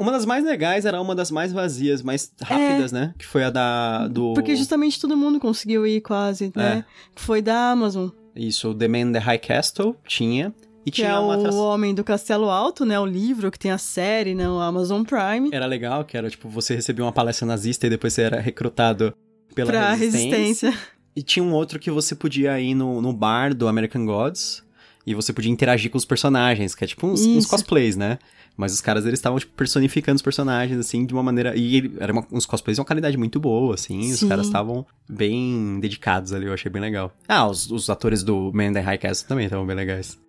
Uma 0.02 0.12
das 0.12 0.26
mais 0.26 0.44
legais 0.44 0.86
era 0.86 1.00
uma 1.00 1.14
das 1.14 1.30
mais 1.30 1.54
vazias, 1.54 2.02
mais 2.02 2.32
rápidas, 2.42 2.92
né? 2.92 3.14
Que 3.18 3.26
foi 3.26 3.44
a 3.44 3.50
da... 3.50 4.08
do... 4.08 4.32
É. 4.32 4.34
Porque 4.34 4.56
justamente 4.56 5.00
todo 5.00 5.16
mundo 5.16 5.40
conseguiu 5.40 5.86
ir 5.86 6.02
quase, 6.02 6.52
né? 6.56 6.84
Que 7.16 7.22
foi 7.22 7.42
da 7.42 7.72
Amazon. 7.72 8.10
Isso, 8.36 8.70
o 8.70 8.76
The 8.76 8.88
Man 8.88 9.00
in 9.00 9.12
the 9.14 9.20
High 9.20 9.40
Castle 9.40 9.96
tinha. 10.08 10.54
E 10.84 10.90
Que 10.90 10.98
tinha 10.98 11.10
é 11.10 11.20
uma 11.20 11.28
o 11.28 11.32
atração... 11.40 11.62
Homem 11.62 11.94
do 11.94 12.04
Castelo 12.04 12.50
Alto, 12.50 12.84
né? 12.86 13.00
O 13.00 13.06
livro 13.06 13.52
que 13.52 13.60
tem 13.60 13.70
a 13.70 13.78
série, 13.78 14.34
né? 14.34 14.50
O 14.50 14.60
Amazon 14.60 15.04
Prime. 15.04 15.50
Era 15.52 15.68
legal, 15.68 16.04
que 16.04 16.18
era 16.18 16.30
tipo, 16.30 16.50
você 16.50 16.74
recebia 16.74 17.06
uma 17.06 17.12
palestra 17.12 17.46
nazista 17.46 17.86
e 17.86 17.90
depois 17.90 18.14
você 18.14 18.24
era 18.24 18.40
recrutado 18.40 19.14
pela 19.54 19.72
pra 19.72 19.94
resistência. 19.94 20.38
resistência. 20.38 20.74
E 21.16 21.22
tinha 21.22 21.44
um 21.44 21.54
outro 21.54 21.78
que 21.78 21.92
você 21.92 22.16
podia 22.16 22.60
ir 22.60 22.74
no, 22.74 23.02
no 23.02 23.14
bar 23.14 23.54
do 23.54 23.68
American 23.68 24.06
Gods 24.06 24.64
e 25.06 25.14
você 25.16 25.32
podia 25.34 25.52
interagir 25.52 25.90
com 25.92 25.98
os 25.98 26.06
personagens, 26.06 26.76
que 26.76 26.84
é 26.84 26.88
tipo 26.88 27.08
uns, 27.08 27.22
uns 27.26 27.46
cosplays, 27.46 27.96
né? 27.96 28.20
Mas 28.58 28.74
os 28.74 28.82
caras, 28.82 29.06
eles 29.06 29.18
estavam, 29.18 29.40
tipo, 29.40 29.54
personificando 29.56 30.18
os 30.18 30.22
personagens, 30.22 30.78
assim, 30.78 31.06
de 31.06 31.14
uma 31.14 31.24
maneira... 31.24 31.56
E 31.56 31.78
ele, 31.78 31.94
era 32.00 32.12
uma- 32.12 32.28
uns 32.32 32.46
cosplays 32.46 32.76
de 32.76 32.82
uma 32.82 32.86
qualidade 32.86 33.18
muito 33.18 33.40
boa, 33.40 33.74
assim. 33.76 34.12
Os 34.12 34.20
Sim. 34.20 34.28
caras 34.28 34.46
estavam 34.46 34.86
bem 35.10 35.80
dedicados 35.80 36.34
ali, 36.34 36.46
eu 36.48 36.54
achei 36.54 36.70
bem 36.70 36.82
legal. 36.82 37.14
Ah, 37.28 37.48
os, 37.48 37.72
os 37.72 37.90
atores 37.90 38.24
do 38.24 38.52
Man 38.54 38.66
in 38.68 38.74
the 38.74 38.82
High 38.82 38.98
Castle 38.98 39.28
também 39.28 39.46
estavam 39.46 39.66
bem 39.66 39.76
legais. 39.76 40.20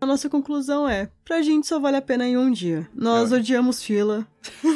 A 0.00 0.06
nossa 0.06 0.28
conclusão 0.30 0.88
é, 0.88 1.08
pra 1.24 1.42
gente 1.42 1.66
só 1.66 1.80
vale 1.80 1.96
a 1.96 2.02
pena 2.02 2.24
em 2.26 2.36
um 2.36 2.50
dia. 2.52 2.88
Nós 2.94 3.32
É. 3.32 3.36
odiamos 3.36 3.82
fila. 3.82 4.26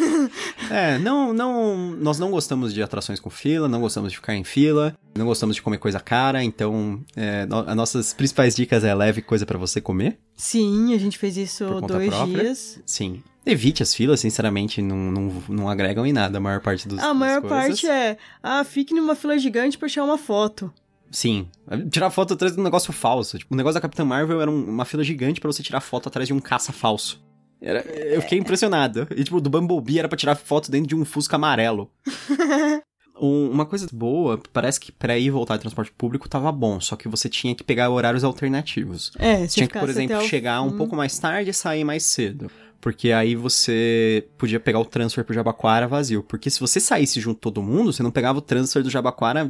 É, 0.71 0.99
não, 0.99 1.33
não, 1.33 1.91
nós 1.99 2.19
não 2.19 2.31
gostamos 2.31 2.73
de 2.73 2.83
atrações 2.83 3.21
com 3.21 3.29
fila, 3.29 3.69
não 3.69 3.81
gostamos 3.81 4.11
de 4.11 4.17
ficar 4.17 4.35
em 4.35 4.45
fila, 4.45 4.97
não 5.17 5.27
gostamos 5.27 5.55
de 5.57 5.63
comer 5.63 5.79
coisa 5.79 6.01
cara, 6.01 6.43
então 6.43 7.01
é, 7.15 7.45
no- 7.47 7.59
as 7.69 7.77
nossas 7.77 8.15
principais 8.15 8.55
dicas 8.57 8.83
é 8.85 8.95
leve 8.95 9.21
coisa 9.23 9.45
pra 9.45 9.59
você 9.59 9.81
comer. 9.81 10.19
Sim, 10.37 10.95
a 10.95 10.99
gente 10.99 11.19
fez 11.19 11.37
isso 11.37 11.65
dois 11.87 12.09
própria? 12.09 12.43
dias. 12.43 12.81
Sim. 12.87 13.23
Evite 13.45 13.83
as 13.83 13.93
filas, 13.95 14.21
sinceramente, 14.21 14.81
não, 14.81 14.97
não, 14.97 15.43
não 15.49 15.69
agregam 15.69 16.07
em 16.07 16.13
nada 16.13 16.39
a 16.39 16.41
maior 16.41 16.61
parte 16.61 16.87
dos 16.87 16.99
A 17.01 17.13
maior 17.13 17.41
coisas. 17.43 17.59
parte 17.59 17.87
é, 17.89 18.17
ah, 18.43 18.63
fique 18.65 18.95
numa 18.95 19.15
fila 19.17 19.37
gigante 19.37 19.77
pra 19.77 19.89
tirar 19.89 20.05
uma 20.05 20.17
foto. 20.19 20.73
Sim. 21.13 21.47
Tirar 21.91 22.11
foto 22.11 22.35
atrás 22.35 22.55
de 22.55 22.61
um 22.61 22.65
negócio 22.65 22.93
falso. 22.93 23.39
Tipo, 23.39 23.55
o 23.55 23.57
negócio 23.57 23.75
da 23.75 23.81
Capitã 23.81 24.05
Marvel 24.05 24.41
era 24.41 24.51
um- 24.51 24.65
uma 24.65 24.85
fila 24.85 25.05
gigante 25.05 25.41
pra 25.41 25.53
você 25.53 25.63
tirar 25.63 25.81
foto 25.81 26.09
atrás 26.09 26.27
de 26.27 26.33
um 26.35 26.41
caça 26.41 26.73
falso. 26.73 27.23
Era, 27.61 27.81
eu 27.83 28.21
fiquei 28.23 28.39
impressionado. 28.39 29.07
E, 29.15 29.23
tipo, 29.23 29.41
do 29.41 29.49
Bumblebee 29.51 29.99
era 30.01 30.09
pra 30.09 30.17
tirar 30.19 30.35
foto 30.35 30.71
dentro 30.71 30.89
de 30.89 30.97
um 30.97 31.05
Fusca 31.05 31.37
amarelo. 31.37 31.91
Um- 33.21 33.51
uma 33.53 33.65
coisa 33.67 33.87
boa, 33.93 34.41
parece 34.53 34.81
que 34.81 34.91
pra 34.91 35.17
ir 35.17 35.27
e 35.27 35.31
voltar 35.31 35.55
de 35.57 35.61
transporte 35.61 35.93
público 35.93 36.29
tava 36.29 36.51
bom, 36.51 36.81
só 36.81 36.97
que 36.97 37.07
você 37.09 37.29
tinha 37.29 37.55
que 37.55 37.63
pegar 37.63 37.89
horários 37.91 38.25
alternativos. 38.25 39.13
É, 39.17 39.47
se 39.47 39.55
tinha 39.57 39.69
que, 39.69 39.79
por 39.79 39.89
exemplo, 39.89 40.17
o 40.17 40.23
chegar 40.23 40.61
um 40.63 40.71
fim- 40.71 40.77
pouco 40.79 40.97
mais 40.97 41.17
tarde 41.19 41.51
e 41.51 41.55
sair 41.55 41.85
mais 41.85 42.03
cedo. 42.05 42.51
Porque 42.81 43.13
aí 43.13 43.37
você 43.37 44.27
podia 44.37 44.59
pegar 44.59 44.81
o 44.81 44.85
transfer 44.85 45.25
pro 45.25 45.35
Jabaquara 45.35 45.87
vazio. 45.87 46.25
Porque 46.25 46.51
se 46.51 46.59
você 46.59 46.81
saísse 46.81 47.21
junto 47.21 47.39
todo 47.39 47.63
mundo, 47.63 47.93
você 47.93 48.03
não 48.03 48.11
pegava 48.11 48.39
o 48.39 48.43
transfer 48.43 48.83
do 48.83 48.91
Jabaquara 48.91 49.49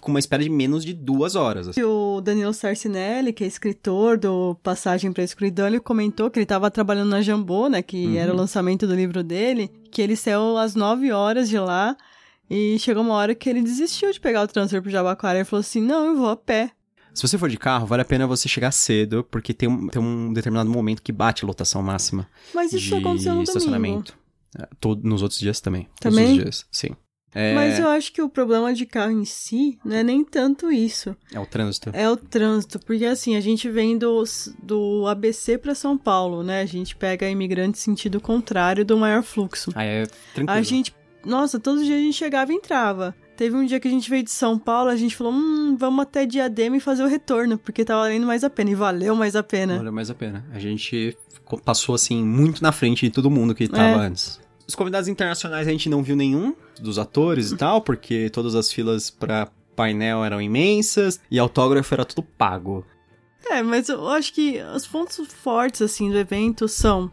com 0.00 0.10
uma 0.10 0.18
espera 0.18 0.42
de 0.42 0.50
menos 0.50 0.84
de 0.84 0.92
duas 0.92 1.34
horas. 1.34 1.68
assim. 1.68 1.82
O 1.82 2.20
Danilo 2.20 2.52
Sarcinelli, 2.52 3.32
que 3.32 3.44
é 3.44 3.46
escritor 3.46 4.18
do 4.18 4.54
Passagem 4.62 5.12
pra 5.12 5.22
Escuridão, 5.24 5.66
ele 5.66 5.80
comentou 5.80 6.30
que 6.30 6.38
ele 6.38 6.46
tava 6.46 6.70
trabalhando 6.70 7.08
na 7.10 7.22
Jambô, 7.22 7.68
né, 7.68 7.82
que 7.82 8.06
Uhum. 8.06 8.16
era 8.16 8.32
o 8.32 8.36
lançamento 8.36 8.86
do 8.86 8.94
livro 8.94 9.22
dele, 9.22 9.70
que 9.90 10.02
ele 10.02 10.16
saiu 10.16 10.56
às 10.58 10.74
9 10.74 11.10
horas 11.12 11.48
de 11.48 11.58
lá 11.58 11.96
e 12.50 12.78
chegou 12.78 13.02
uma 13.02 13.14
hora 13.14 13.34
que 13.34 13.48
ele 13.48 13.62
desistiu 13.62 14.12
de 14.12 14.20
pegar 14.20 14.42
o 14.42 14.46
transfer 14.48 14.82
pro 14.82 14.90
Jabaquara 14.90 15.40
e 15.40 15.44
falou 15.44 15.60
assim, 15.60 15.80
não, 15.80 16.06
eu 16.06 16.16
vou 16.16 16.28
a 16.28 16.36
pé. 16.36 16.70
Se 17.14 17.26
você 17.26 17.36
for 17.36 17.48
de 17.50 17.58
carro, 17.58 17.86
vale 17.86 18.00
a 18.02 18.04
pena 18.06 18.26
você 18.26 18.48
chegar 18.48 18.72
cedo, 18.72 19.22
porque 19.30 19.52
tem 19.52 19.68
um, 19.68 19.86
tem 19.88 20.00
um 20.00 20.32
determinado 20.32 20.70
momento 20.70 21.02
que 21.02 21.12
bate 21.12 21.44
a 21.44 21.46
lotação 21.46 21.82
máxima 21.82 22.26
Mas 22.54 22.72
isso 22.72 22.86
de 22.86 22.94
aconteceu 22.94 23.32
no 23.32 23.36
domingo. 23.36 23.42
estacionamento. 23.42 24.16
É, 24.58 24.66
todo- 24.80 25.06
nos 25.06 25.20
outros 25.22 25.38
dias 25.40 25.60
também. 25.60 25.88
Também? 26.00 26.24
Todos 26.24 26.36
os 26.38 26.42
dias, 26.42 26.66
sim. 26.70 26.90
É, 27.34 27.54
Mas 27.54 27.78
eu 27.78 27.88
acho 27.88 28.12
que 28.12 28.20
o 28.20 28.28
problema 28.28 28.74
de 28.74 28.84
carro 28.84 29.12
em 29.12 29.24
si 29.24 29.78
não 29.84 29.96
é 29.96 30.02
nem 30.02 30.22
tanto 30.22 30.70
isso. 30.70 31.16
é 31.32 31.40
o 31.40 31.46
trânsito. 31.46 31.90
É 31.92 32.08
o 32.10 32.16
trânsito, 32.16 32.78
porque 32.80 33.04
assim, 33.06 33.36
a 33.36 33.40
gente 33.40 33.70
vem 33.70 33.96
do, 33.96 34.22
do 34.62 35.06
ABC 35.06 35.56
pra 35.56 35.74
São 35.74 35.96
Paulo, 35.96 36.42
né? 36.42 36.60
A 36.60 36.66
gente 36.66 36.94
pega 36.94 37.28
imigrante 37.28 37.78
sentido 37.78 38.20
contrário 38.20 38.84
do 38.84 38.98
maior 38.98 39.22
fluxo. 39.22 39.70
Ah, 39.74 39.84
é 39.84 40.04
tranquilo. 40.34 40.58
A 40.58 40.62
gente, 40.62 40.94
nossa, 41.24 41.58
todos 41.58 41.80
os 41.80 41.86
dias 41.86 41.98
a 41.98 42.02
gente 42.02 42.16
chegava 42.16 42.52
e 42.52 42.56
entrava. 42.56 43.14
Teve 43.34 43.56
um 43.56 43.64
dia 43.64 43.80
que 43.80 43.88
a 43.88 43.90
gente 43.90 44.10
veio 44.10 44.22
de 44.22 44.30
São 44.30 44.58
Paulo, 44.58 44.90
a 44.90 44.96
gente 44.96 45.16
falou, 45.16 45.32
hum, 45.32 45.74
vamos 45.76 46.02
até 46.02 46.26
Diadema 46.26 46.76
e 46.76 46.80
fazer 46.80 47.02
o 47.02 47.08
retorno, 47.08 47.56
porque 47.56 47.82
tava 47.84 48.02
valendo 48.02 48.26
mais 48.26 48.44
a 48.44 48.50
pena, 48.50 48.70
e 48.70 48.74
valeu 48.74 49.16
mais 49.16 49.34
a 49.34 49.42
pena. 49.42 49.78
Valeu 49.78 49.92
mais 49.92 50.10
a 50.10 50.14
pena. 50.14 50.44
A 50.52 50.58
gente 50.58 51.16
passou, 51.64 51.94
assim, 51.94 52.22
muito 52.22 52.62
na 52.62 52.72
frente 52.72 53.06
de 53.06 53.10
todo 53.10 53.30
mundo 53.30 53.54
que 53.54 53.66
tava 53.66 54.02
É. 54.02 54.06
antes. 54.06 54.38
Os 54.72 54.74
convidados 54.74 55.06
internacionais 55.06 55.68
a 55.68 55.70
gente 55.70 55.90
não 55.90 56.02
viu 56.02 56.16
nenhum 56.16 56.54
dos 56.80 56.98
atores 56.98 57.52
e 57.52 57.56
tal, 57.58 57.82
porque 57.82 58.30
todas 58.30 58.54
as 58.54 58.72
filas 58.72 59.10
pra 59.10 59.50
painel 59.76 60.24
eram 60.24 60.40
imensas 60.40 61.20
e 61.30 61.38
autógrafo 61.38 61.92
era 61.92 62.06
tudo 62.06 62.22
pago. 62.22 62.82
É, 63.50 63.62
mas 63.62 63.90
eu 63.90 64.08
acho 64.08 64.32
que 64.32 64.62
os 64.74 64.86
pontos 64.86 65.20
fortes, 65.30 65.82
assim, 65.82 66.10
do 66.10 66.16
evento 66.16 66.66
são 66.68 67.10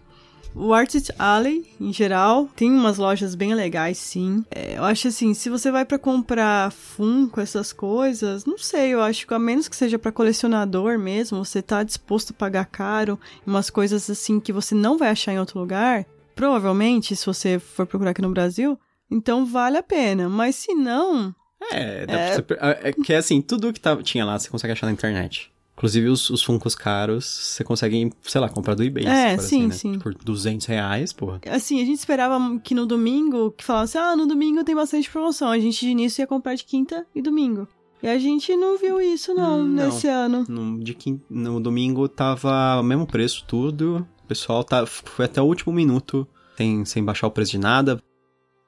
o 0.55 0.73
Artist 0.73 1.11
Alley, 1.19 1.69
em 1.81 1.91
geral. 1.91 2.47
Tem 2.55 2.71
umas 2.71 2.97
lojas 2.97 3.35
bem 3.35 3.53
legais, 3.53 3.97
sim. 3.97 4.45
É, 4.51 4.77
eu 4.77 4.85
acho 4.85 5.09
assim, 5.09 5.33
se 5.33 5.49
você 5.49 5.69
vai 5.69 5.83
pra 5.83 5.99
comprar 5.99 6.71
Funko, 6.71 7.41
essas 7.41 7.73
coisas, 7.73 8.45
não 8.45 8.57
sei, 8.57 8.93
eu 8.93 9.01
acho 9.01 9.27
que 9.27 9.33
a 9.33 9.39
menos 9.39 9.67
que 9.67 9.75
seja 9.75 9.99
pra 9.99 10.13
colecionador 10.13 10.97
mesmo, 10.97 11.43
você 11.43 11.61
tá 11.61 11.83
disposto 11.83 12.31
a 12.31 12.39
pagar 12.39 12.67
caro, 12.67 13.19
umas 13.45 13.69
coisas 13.69 14.09
assim 14.09 14.39
que 14.39 14.53
você 14.53 14.73
não 14.73 14.97
vai 14.97 15.09
achar 15.09 15.33
em 15.33 15.39
outro 15.39 15.59
lugar, 15.59 16.05
provavelmente, 16.39 17.15
se 17.17 17.25
você 17.25 17.59
for 17.59 17.85
procurar 17.85 18.11
aqui 18.11 18.21
no 18.21 18.31
Brasil, 18.31 18.79
então 19.11 19.45
vale 19.45 19.77
a 19.77 19.83
pena. 19.83 20.29
Mas 20.29 20.55
se 20.55 20.73
não, 20.73 21.35
É, 21.71 22.05
dá 22.05 22.13
É. 22.13 22.25
pra 22.27 22.35
você 22.35 22.41
per- 22.41 22.57
é 22.61 22.93
que 22.93 23.11
é 23.11 23.17
assim, 23.17 23.41
tudo 23.41 23.73
que 23.73 23.79
tava, 23.81 24.01
tinha 24.01 24.23
lá 24.23 24.39
você 24.39 24.49
consegue 24.49 24.71
achar 24.71 24.87
na 24.87 24.93
internet. 24.93 25.51
Inclusive 25.75 26.07
os, 26.07 26.29
os 26.29 26.41
Funkos 26.41 26.73
caros, 26.75 27.25
você 27.25 27.63
consegue, 27.63 28.09
sei 28.23 28.39
lá, 28.39 28.47
comprar 28.49 28.75
do 28.75 28.83
eBay. 28.83 29.05
É, 29.05 29.35
for 29.37 29.43
sim, 29.43 29.67
assim, 29.67 29.91
né? 29.91 29.95
sim. 29.95 29.99
Por 29.99 30.13
200 30.13 30.65
reais, 30.67 31.11
porra. 31.11 31.41
Assim, 31.49 31.81
a 31.81 31.85
gente 31.85 31.99
esperava 31.99 32.37
que 32.63 32.73
no 32.73 32.85
domingo, 32.85 33.51
que 33.51 33.63
falasse, 33.65 33.97
ah, 33.97 34.15
no 34.15 34.25
domingo 34.25 34.63
tem 34.63 34.73
bastante 34.75 35.09
promoção. 35.09 35.49
A 35.49 35.59
gente 35.59 35.79
de 35.81 35.89
início 35.91 36.21
ia 36.21 36.27
comprar 36.27 36.55
de 36.55 36.63
quinta 36.63 37.05
e 37.13 37.21
domingo. 37.21 37.67
E 38.01 38.07
a 38.07 38.17
gente 38.17 38.55
não 38.55 38.77
viu 38.77 39.01
isso, 39.01 39.33
não, 39.33 39.59
Hum, 39.59 39.65
não. 39.67 39.85
nesse 39.85 40.07
ano. 40.07 40.45
No, 40.47 40.81
de 40.81 40.95
no 41.29 41.59
domingo 41.59 42.07
tava 42.07 42.79
o 42.79 42.83
mesmo 42.83 43.05
preço, 43.05 43.43
tudo. 43.45 44.05
Pessoal 44.29 44.63
tá, 44.63 44.85
foi 44.85 45.25
até 45.25 45.41
o 45.41 45.45
último 45.45 45.73
minuto 45.73 46.27
sem, 46.55 46.85
sem 46.85 47.03
baixar 47.03 47.25
o 47.25 47.31
preço 47.31 47.51
de 47.51 47.57
nada. 47.57 47.99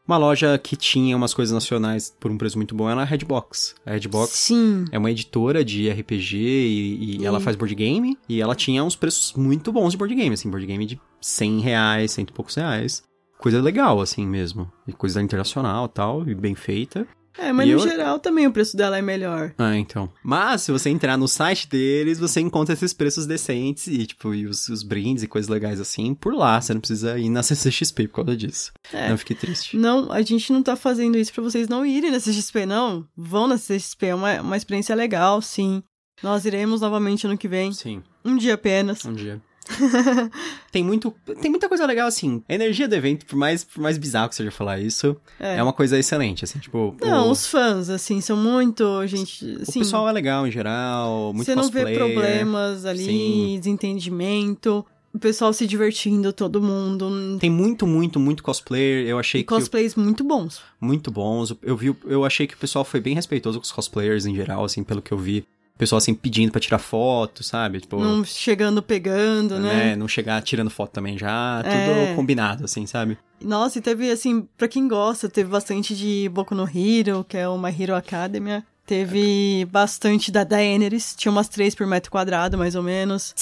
Uma 0.07 0.17
loja 0.17 0.57
que 0.57 0.75
tinha 0.75 1.15
umas 1.15 1.35
coisas 1.35 1.53
nacionais 1.53 2.11
por 2.19 2.31
um 2.31 2.37
preço 2.37 2.57
muito 2.57 2.73
bom 2.73 2.89
era 2.89 3.01
a 3.01 3.05
Redbox. 3.05 3.75
A 3.85 3.91
Redbox 3.91 4.31
Sim. 4.31 4.85
é 4.91 4.97
uma 4.97 5.11
editora 5.11 5.63
de 5.63 5.87
RPG 5.87 6.35
e, 6.35 7.17
e 7.21 7.25
ela 7.25 7.39
faz 7.39 7.55
board 7.55 7.75
game. 7.75 8.17
E 8.27 8.41
ela 8.41 8.55
tinha 8.55 8.83
uns 8.83 8.95
preços 8.95 9.33
muito 9.33 9.71
bons 9.71 9.91
de 9.91 9.97
board 9.97 10.15
game, 10.15 10.33
assim, 10.33 10.49
board 10.49 10.65
game 10.65 10.83
de 10.83 10.99
100 11.21 11.59
reais, 11.59 12.11
cento 12.11 12.31
e 12.31 12.33
poucos 12.33 12.55
reais. 12.55 13.03
Coisa 13.37 13.61
legal, 13.61 14.01
assim 14.01 14.25
mesmo. 14.25 14.71
E 14.87 14.91
coisa 14.91 15.21
internacional 15.21 15.85
e 15.85 15.89
tal, 15.89 16.27
e 16.27 16.33
bem 16.33 16.55
feita. 16.55 17.07
É, 17.37 17.51
mas 17.53 17.67
E 17.67 17.71
no 17.73 17.79
eu- 17.79 17.87
geral 17.87 18.19
também 18.19 18.45
o 18.45 18.51
preço 18.51 18.75
dela 18.75 18.97
é 18.97 19.01
melhor. 19.01 19.53
Ah, 19.57 19.75
então. 19.77 20.11
Mas, 20.23 20.61
se 20.63 20.71
você 20.71 20.89
entrar 20.89 21.17
no 21.17 21.27
site 21.27 21.67
deles, 21.67 22.19
você 22.19 22.41
encontra 22.41 22.73
esses 22.73 22.93
preços 22.93 23.25
decentes 23.25 23.87
e, 23.87 24.05
tipo, 24.05 24.33
e 24.33 24.45
os, 24.45 24.67
os 24.69 24.83
brindes 24.83 25.23
e 25.23 25.27
coisas 25.27 25.49
legais 25.49 25.79
assim 25.79 26.13
por 26.13 26.33
lá. 26.33 26.59
Você 26.59 26.73
não 26.73 26.81
precisa 26.81 27.17
ir 27.17 27.29
na 27.29 27.41
CCXP 27.43 28.07
por 28.09 28.15
causa 28.25 28.35
disso. 28.37 28.71
É. 28.91 29.09
Não 29.09 29.17
fique 29.17 29.33
triste. 29.33 29.77
Não, 29.77 30.11
a 30.11 30.21
gente 30.21 30.51
não 30.51 30.61
tá 30.61 30.75
fazendo 30.75 31.17
isso 31.17 31.31
pra 31.33 31.43
vocês 31.43 31.67
não 31.67 31.85
irem 31.85 32.11
na 32.11 32.19
CXP, 32.19 32.65
não. 32.65 33.07
Vão 33.15 33.47
na 33.47 33.57
CXP, 33.57 34.07
é 34.07 34.15
uma, 34.15 34.41
uma 34.41 34.57
experiência 34.57 34.93
legal, 34.95 35.41
sim. 35.41 35.81
Nós 36.21 36.45
iremos 36.45 36.81
novamente 36.81 37.25
ano 37.25 37.37
que 37.37 37.47
vem. 37.47 37.71
Sim, 37.73 38.03
Um 38.23 38.37
dia 38.37 38.53
apenas. 38.53 39.03
um 39.05 39.13
dia. 39.13 39.41
tem 40.71 40.83
muito. 40.83 41.13
Tem 41.41 41.49
muita 41.49 41.67
coisa 41.67 41.85
legal, 41.85 42.07
assim. 42.07 42.41
A 42.47 42.53
energia 42.53 42.87
do 42.87 42.95
evento, 42.95 43.25
por 43.25 43.35
mais, 43.35 43.63
por 43.63 43.81
mais 43.81 43.97
bizarro 43.97 44.29
que 44.29 44.35
seja 44.35 44.51
falar 44.51 44.79
isso, 44.79 45.15
É. 45.39 45.57
é, 45.57 45.63
uma 45.63 45.73
coisa 45.73 45.97
excelente, 45.97 46.43
assim, 46.43 46.59
tipo. 46.59 46.95
Não, 47.01 47.27
o, 47.27 47.31
os 47.31 47.45
fãs, 47.47 47.89
assim, 47.89 48.21
são 48.21 48.37
muito, 48.37 49.05
gente, 49.07 49.45
o 49.45 49.61
assim... 49.63 49.79
pessoal 49.79 50.07
é 50.07 50.11
legal 50.11 50.45
em 50.47 50.51
geral, 50.51 51.33
muito 51.33 51.45
Você 51.45 51.55
não 51.55 51.63
vê 51.69 51.81
cosplayer. 51.83 51.97
problemas 51.97 52.85
ali, 52.85 53.05
Sim. 53.05 53.59
desentendimento. 53.59 54.85
o 55.13 55.19
pessoal 55.19 55.51
se 55.51 55.67
divertindo, 55.67 56.31
todo 56.31 56.61
mundo. 56.61 57.37
Tem 57.39 57.49
muito, 57.49 57.85
muito, 57.85 58.17
muito 58.19 58.41
cosplayer. 58.41 59.05
Eu 59.07 59.19
achei 59.19 59.41
E 59.41 59.43
que. 59.43 59.53
o- 59.53 59.57
cosplays 59.57 59.93
muito 59.95 60.23
bons. 60.23 60.61
muito 60.79 61.11
bons. 61.11 61.53
Eu 61.61 61.75
vi, 61.75 61.93
eu 62.05 62.23
achei 62.23 62.47
que 62.47 62.53
o 62.53 62.57
pessoal 62.57 62.85
foi 62.85 63.01
bem 63.01 63.13
respeitoso 63.13 63.59
com 63.59 63.63
os 63.65 63.71
cosplayers 63.73 64.25
em 64.25 64.33
geral, 64.33 64.63
assim, 64.63 64.83
pelo 64.83 65.01
que 65.01 65.11
eu 65.11 65.17
vi. 65.17 65.45
Pessoal, 65.81 65.97
assim, 65.97 66.13
pedindo 66.13 66.51
pra 66.51 66.61
tirar 66.61 66.77
foto, 66.77 67.43
sabe? 67.43 67.79
Tipo, 67.81 67.99
Não 67.99 68.23
chegando, 68.23 68.83
pegando, 68.83 69.57
né? 69.57 69.73
né? 69.73 69.95
Não 69.95 70.07
chegar 70.07 70.39
tirando 70.43 70.69
foto 70.69 70.91
também 70.91 71.17
já. 71.17 71.63
Tudo 71.63 71.73
É. 71.97 72.13
combinado, 72.13 72.65
assim, 72.65 72.85
sabe? 72.85 73.17
Nossa, 73.43 73.79
e 73.79 73.81
teve, 73.81 74.11
assim, 74.11 74.47
pra 74.55 74.67
quem 74.67 74.87
gosta, 74.87 75.27
teve 75.27 75.49
bastante 75.49 75.95
de 75.95 76.29
Boku 76.31 76.53
no 76.53 76.69
Hero, 76.69 77.25
que 77.27 77.35
é 77.35 77.47
o 77.49 77.57
My 77.57 77.75
Hero 77.75 77.95
Academia. 77.95 78.63
Teve 78.85 79.65
bastante 79.71 80.31
da 80.31 80.43
Daenerys, 80.43 81.15
tinha 81.17 81.31
umas 81.31 81.49
três 81.49 81.73
por 81.73 81.87
metro 81.87 82.11
quadrado, 82.11 82.59
mais 82.59 82.75
ou 82.75 82.83
menos. 82.83 83.33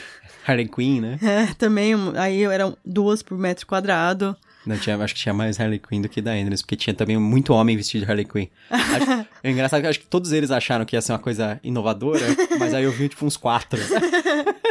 Harley 0.48 0.68
Quinn, 0.68 0.98
né? 0.98 1.18
É, 1.22 1.52
também, 1.58 1.92
aí 2.16 2.42
eram 2.44 2.74
duas 2.82 3.22
por 3.22 3.36
metro 3.36 3.66
quadrado. 3.66 4.34
Não, 4.64 4.78
tinha, 4.78 4.96
acho 4.96 5.14
que 5.14 5.20
tinha 5.20 5.32
mais 5.34 5.58
Harley 5.58 5.78
Quinn 5.80 6.00
do 6.02 6.08
que 6.08 6.20
Daenerys, 6.22 6.62
porque 6.62 6.76
tinha 6.76 6.94
também 6.94 7.18
muito 7.18 7.52
homem 7.52 7.76
vestido 7.76 8.04
de 8.04 8.10
Harley 8.10 8.24
Quinn. 8.24 8.46
Acho- 8.70 9.26
é 9.42 9.50
engraçado 9.50 9.80
que 9.80 9.86
acho 9.88 9.98
que 10.00 10.06
todos 10.06 10.30
eles 10.32 10.50
acharam 10.52 10.84
que 10.84 10.94
ia 10.94 11.02
ser 11.02 11.12
uma 11.12 11.18
coisa 11.18 11.58
inovadora, 11.64 12.24
mas 12.58 12.72
aí 12.72 12.84
eu 12.84 12.92
vi, 12.92 13.08
tipo, 13.08 13.26
uns 13.26 13.36
quatro. 13.36 13.78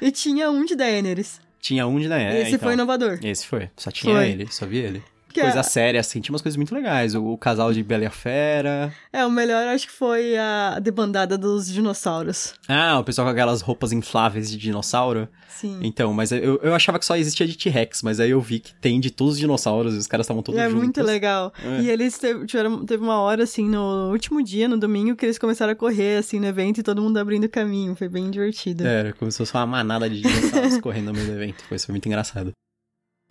E 0.00 0.10
tinha 0.10 0.50
um 0.50 0.64
de 0.64 0.74
Daenerys. 0.74 1.40
Tinha 1.60 1.86
um 1.86 1.98
de 2.00 2.08
Daenerys. 2.08 2.48
Esse 2.48 2.58
foi 2.58 2.72
inovador. 2.72 3.18
Esse 3.22 3.46
foi. 3.46 3.68
Só 3.76 3.90
tinha 3.90 4.14
Foi. 4.14 4.28
ele, 4.30 4.48
só 4.50 4.64
vi 4.66 4.78
ele. 4.78 5.02
Que 5.32 5.40
coisa 5.40 5.60
é- 5.60 5.62
séria, 5.62 6.00
assim, 6.00 6.20
tinha 6.20 6.32
umas 6.32 6.42
coisas 6.42 6.56
muito 6.56 6.74
legais. 6.74 7.14
O, 7.14 7.24
o 7.24 7.38
casal 7.38 7.72
de 7.72 7.82
Bela 7.82 8.04
e 8.04 8.06
a 8.06 8.10
Fera. 8.10 8.92
É, 9.12 9.24
o 9.24 9.30
melhor 9.30 9.66
acho 9.68 9.86
que 9.86 9.92
foi 9.92 10.36
a 10.36 10.78
debandada 10.80 11.36
dos 11.38 11.70
dinossauros. 11.70 12.54
Ah, 12.68 12.98
o 12.98 13.04
pessoal 13.04 13.26
com 13.26 13.32
aquelas 13.32 13.60
roupas 13.60 13.92
infláveis 13.92 14.50
de 14.50 14.56
dinossauro. 14.56 15.28
Sim. 15.48 15.78
Então, 15.82 16.14
mas 16.14 16.32
eu, 16.32 16.58
eu 16.62 16.74
achava 16.74 16.98
que 16.98 17.04
só 17.04 17.16
existia 17.16 17.46
de 17.46 17.56
T-Rex, 17.56 18.02
mas 18.02 18.18
aí 18.18 18.30
eu 18.30 18.40
vi 18.40 18.60
que 18.60 18.74
tem 18.74 18.98
de 18.98 19.10
todos 19.10 19.34
os 19.34 19.38
dinossauros 19.40 19.94
e 19.94 19.98
os 19.98 20.06
caras 20.06 20.24
estavam 20.24 20.42
todos 20.42 20.58
é 20.58 20.64
juntos. 20.64 20.82
muito 20.82 21.02
legal. 21.02 21.52
É. 21.62 21.82
E 21.82 21.90
eles 21.90 22.16
teve, 22.18 22.46
tiveram, 22.46 22.84
teve 22.86 23.02
uma 23.02 23.20
hora, 23.20 23.44
assim, 23.44 23.68
no 23.68 24.10
último 24.10 24.42
dia, 24.42 24.66
no 24.66 24.78
domingo, 24.78 25.14
que 25.14 25.26
eles 25.26 25.38
começaram 25.38 25.72
a 25.72 25.76
correr, 25.76 26.16
assim, 26.16 26.40
no 26.40 26.46
evento 26.46 26.80
e 26.80 26.82
todo 26.82 27.02
mundo 27.02 27.18
abrindo 27.18 27.46
caminho. 27.48 27.94
Foi 27.94 28.08
bem 28.08 28.30
divertido. 28.30 28.86
Era 28.86 29.12
como 29.12 29.30
se 29.30 29.36
fosse 29.36 29.52
uma 29.54 29.66
manada 29.66 30.08
de 30.08 30.22
dinossauros 30.22 30.78
correndo 30.80 31.08
no 31.08 31.12
meio 31.12 31.26
do 31.26 31.32
evento. 31.34 31.62
Foi, 31.64 31.78
foi 31.78 31.92
muito 31.92 32.06
engraçado. 32.06 32.52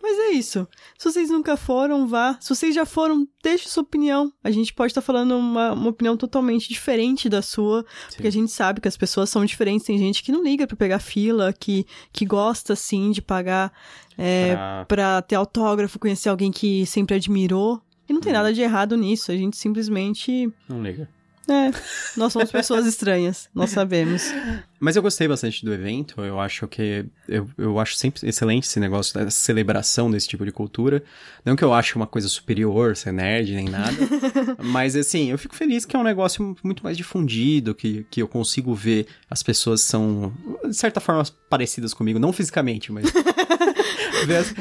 Mas 0.01 0.17
é 0.17 0.29
isso. 0.31 0.67
Se 0.97 1.11
vocês 1.11 1.29
nunca 1.29 1.57
foram, 1.57 2.07
vá. 2.07 2.37
Se 2.39 2.49
vocês 2.55 2.73
já 2.73 2.85
foram, 2.85 3.27
deixe 3.43 3.67
sua 3.67 3.83
opinião. 3.83 4.31
A 4.43 4.49
gente 4.49 4.73
pode 4.73 4.91
estar 4.91 5.01
falando 5.01 5.35
uma, 5.37 5.73
uma 5.73 5.89
opinião 5.89 6.15
totalmente 6.15 6.69
diferente 6.69 7.27
da 7.27 7.41
sua, 7.41 7.85
porque 8.13 8.27
a 8.27 8.31
gente 8.31 8.51
sabe 8.51 8.79
que 8.79 8.87
as 8.87 8.95
pessoas 8.97 9.29
são 9.29 9.43
diferentes. 9.43 9.85
Tem 9.85 9.97
gente 9.97 10.23
que 10.23 10.31
não 10.31 10.41
liga 10.43 10.65
pra 10.65 10.77
pegar 10.77 10.99
fila, 10.99 11.51
que, 11.51 11.85
que 12.13 12.25
gosta, 12.25 12.75
sim, 12.75 13.11
de 13.11 13.21
pagar 13.21 13.73
é, 14.17 14.55
Pra- 14.55 14.85
pra 14.87 15.21
ter 15.21 15.35
autógrafo, 15.35 15.99
conhecer 15.99 16.29
alguém 16.29 16.51
que 16.51 16.85
sempre 16.85 17.15
admirou. 17.15 17.81
E 18.07 18.13
não 18.13 18.21
tem 18.21 18.33
nada 18.33 18.51
de 18.53 18.61
errado 18.61 18.97
nisso. 18.97 19.31
A 19.31 19.35
gente 19.37 19.55
simplesmente. 19.57 20.51
Não 20.67 20.81
liga. 20.81 21.09
É, 21.49 21.71
nós 22.15 22.31
somos 22.33 22.51
pessoas 22.51 22.85
estranhas, 22.85 23.49
nós 23.53 23.71
sabemos. 23.71 24.31
Mas 24.79 24.95
eu 24.95 25.01
gostei 25.01 25.27
bastante 25.27 25.65
do 25.65 25.73
evento, 25.73 26.21
eu 26.21 26.39
acho 26.39 26.67
que. 26.67 27.05
Eu, 27.27 27.49
eu 27.57 27.79
acho 27.79 27.95
sempre 27.95 28.27
excelente 28.27 28.65
esse 28.65 28.79
negócio 28.79 29.13
da 29.13 29.29
celebração 29.29 30.09
desse 30.09 30.27
tipo 30.27 30.45
de 30.45 30.51
cultura. 30.51 31.03
Não 31.43 31.55
que 31.55 31.63
eu 31.63 31.73
ache 31.73 31.95
uma 31.95 32.07
coisa 32.07 32.29
superior, 32.29 32.95
ser 32.95 33.11
nerd 33.11 33.53
nem 33.53 33.67
nada. 33.67 33.97
mas 34.63 34.95
assim, 34.95 35.31
eu 35.31 35.37
fico 35.37 35.55
feliz 35.55 35.85
que 35.85 35.95
é 35.95 35.99
um 35.99 36.03
negócio 36.03 36.55
muito 36.63 36.83
mais 36.83 36.95
difundido, 36.95 37.75
que, 37.75 38.05
que 38.09 38.21
eu 38.21 38.27
consigo 38.27 38.73
ver 38.73 39.07
as 39.29 39.43
pessoas 39.43 39.81
são, 39.81 40.33
de 40.65 40.75
certa 40.75 40.99
forma, 40.99 41.23
parecidas 41.49 41.93
comigo, 41.93 42.19
não 42.19 42.31
fisicamente, 42.31 42.91
mas. 42.91 43.11
ver, 44.25 44.37
as, 44.37 44.53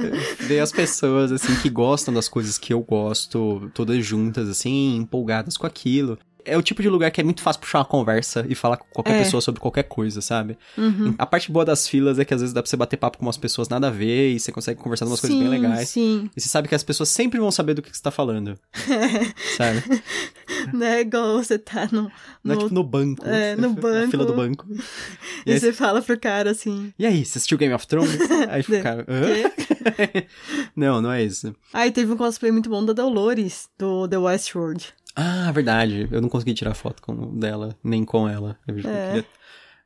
ver 0.40 0.60
as 0.60 0.72
pessoas, 0.72 1.32
assim, 1.32 1.54
que 1.56 1.68
gostam 1.68 2.12
das 2.12 2.28
coisas 2.28 2.58
que 2.58 2.72
eu 2.72 2.80
gosto, 2.80 3.70
todas 3.74 4.04
juntas, 4.04 4.48
assim, 4.48 4.96
empolgadas 4.96 5.56
com 5.56 5.66
aquilo. 5.66 6.18
É 6.44 6.56
o 6.56 6.62
tipo 6.62 6.82
de 6.82 6.88
lugar 6.88 7.10
que 7.10 7.20
é 7.20 7.24
muito 7.24 7.42
fácil 7.42 7.60
puxar 7.60 7.78
uma 7.78 7.84
conversa 7.84 8.44
e 8.48 8.54
falar 8.54 8.76
com 8.76 8.86
qualquer 8.92 9.14
É. 9.16 9.18
pessoa 9.24 9.40
sobre 9.40 9.60
qualquer 9.60 9.84
coisa, 9.84 10.20
sabe? 10.20 10.56
Uhum. 10.76 11.14
A 11.18 11.26
parte 11.26 11.50
boa 11.50 11.64
das 11.64 11.86
filas 11.88 12.18
é 12.18 12.24
que 12.24 12.32
às 12.34 12.40
vezes 12.40 12.52
dá 12.54 12.62
pra 12.62 12.68
você 12.70 12.76
bater 12.76 12.96
papo 12.96 13.18
com 13.18 13.26
umas 13.26 13.36
pessoas 13.36 13.68
nada 13.68 13.88
a 13.88 13.90
ver 13.90 14.32
e 14.32 14.40
você 14.40 14.50
consegue 14.52 14.80
conversar 14.80 15.04
de 15.04 15.10
umas 15.10 15.20
coisas 15.20 15.38
bem 15.38 15.48
Sim, 15.48 15.52
legais. 15.52 15.88
Sim, 15.88 16.30
E 16.36 16.40
você 16.40 16.48
sabe 16.48 16.68
que 16.68 16.74
as 16.74 16.82
pessoas 16.82 17.08
sempre 17.08 17.38
vão 17.40 17.50
saber 17.50 17.74
do 17.74 17.82
que, 17.82 17.90
que 17.90 17.96
você 17.96 18.02
tá 18.02 18.10
falando. 18.10 18.58
sabe? 19.56 19.82
né? 20.72 21.00
Igual 21.00 21.42
você 21.42 21.58
tá 21.58 21.88
no. 21.92 22.10
Não 22.44 22.52
é 22.54 22.56
no- 22.56 22.62
tipo 22.62 22.74
no 22.74 22.84
banco. 22.84 23.26
É, 23.26 23.56
no 23.56 23.68
Na 23.74 23.80
banco. 23.80 24.10
fila 24.10 24.24
do 24.24 24.32
banco. 24.34 24.66
E 25.46 25.50
E 25.50 25.52
aí, 25.54 25.60
você 25.60 25.72
fala 25.72 26.02
pro 26.02 26.18
cara 26.20 26.50
assim. 26.50 26.92
e 26.98 27.06
aí, 27.06 27.24
você 27.24 27.38
assistiu 27.38 27.56
Game 27.56 27.72
of 27.72 27.86
Thrones? 27.86 28.18
Aí 28.50 28.62
fica 28.62 28.78
o 28.78 28.82
cara. 28.82 29.06
"Hã?" 29.08 29.50
Não, 30.76 31.00
não 31.00 31.10
é 31.10 31.22
isso. 31.24 31.54
Aí 31.72 31.90
teve 31.90 32.12
um 32.12 32.16
cosplay 32.16 32.52
muito 32.52 32.68
bom 32.68 32.84
da 32.84 32.92
Dolores, 32.92 33.68
do 33.78 34.06
The 34.06 34.18
Westworld. 34.18 34.92
Ah, 35.16 35.50
verdade. 35.52 36.08
Eu 36.10 36.20
não 36.20 36.28
consegui 36.28 36.54
tirar 36.54 36.74
foto 36.74 37.02
com 37.02 37.36
dela, 37.38 37.76
nem 37.82 38.04
com 38.04 38.28
ela. 38.28 38.56
Eu 38.66 38.78
É. 38.78 38.80
queria- 38.82 39.26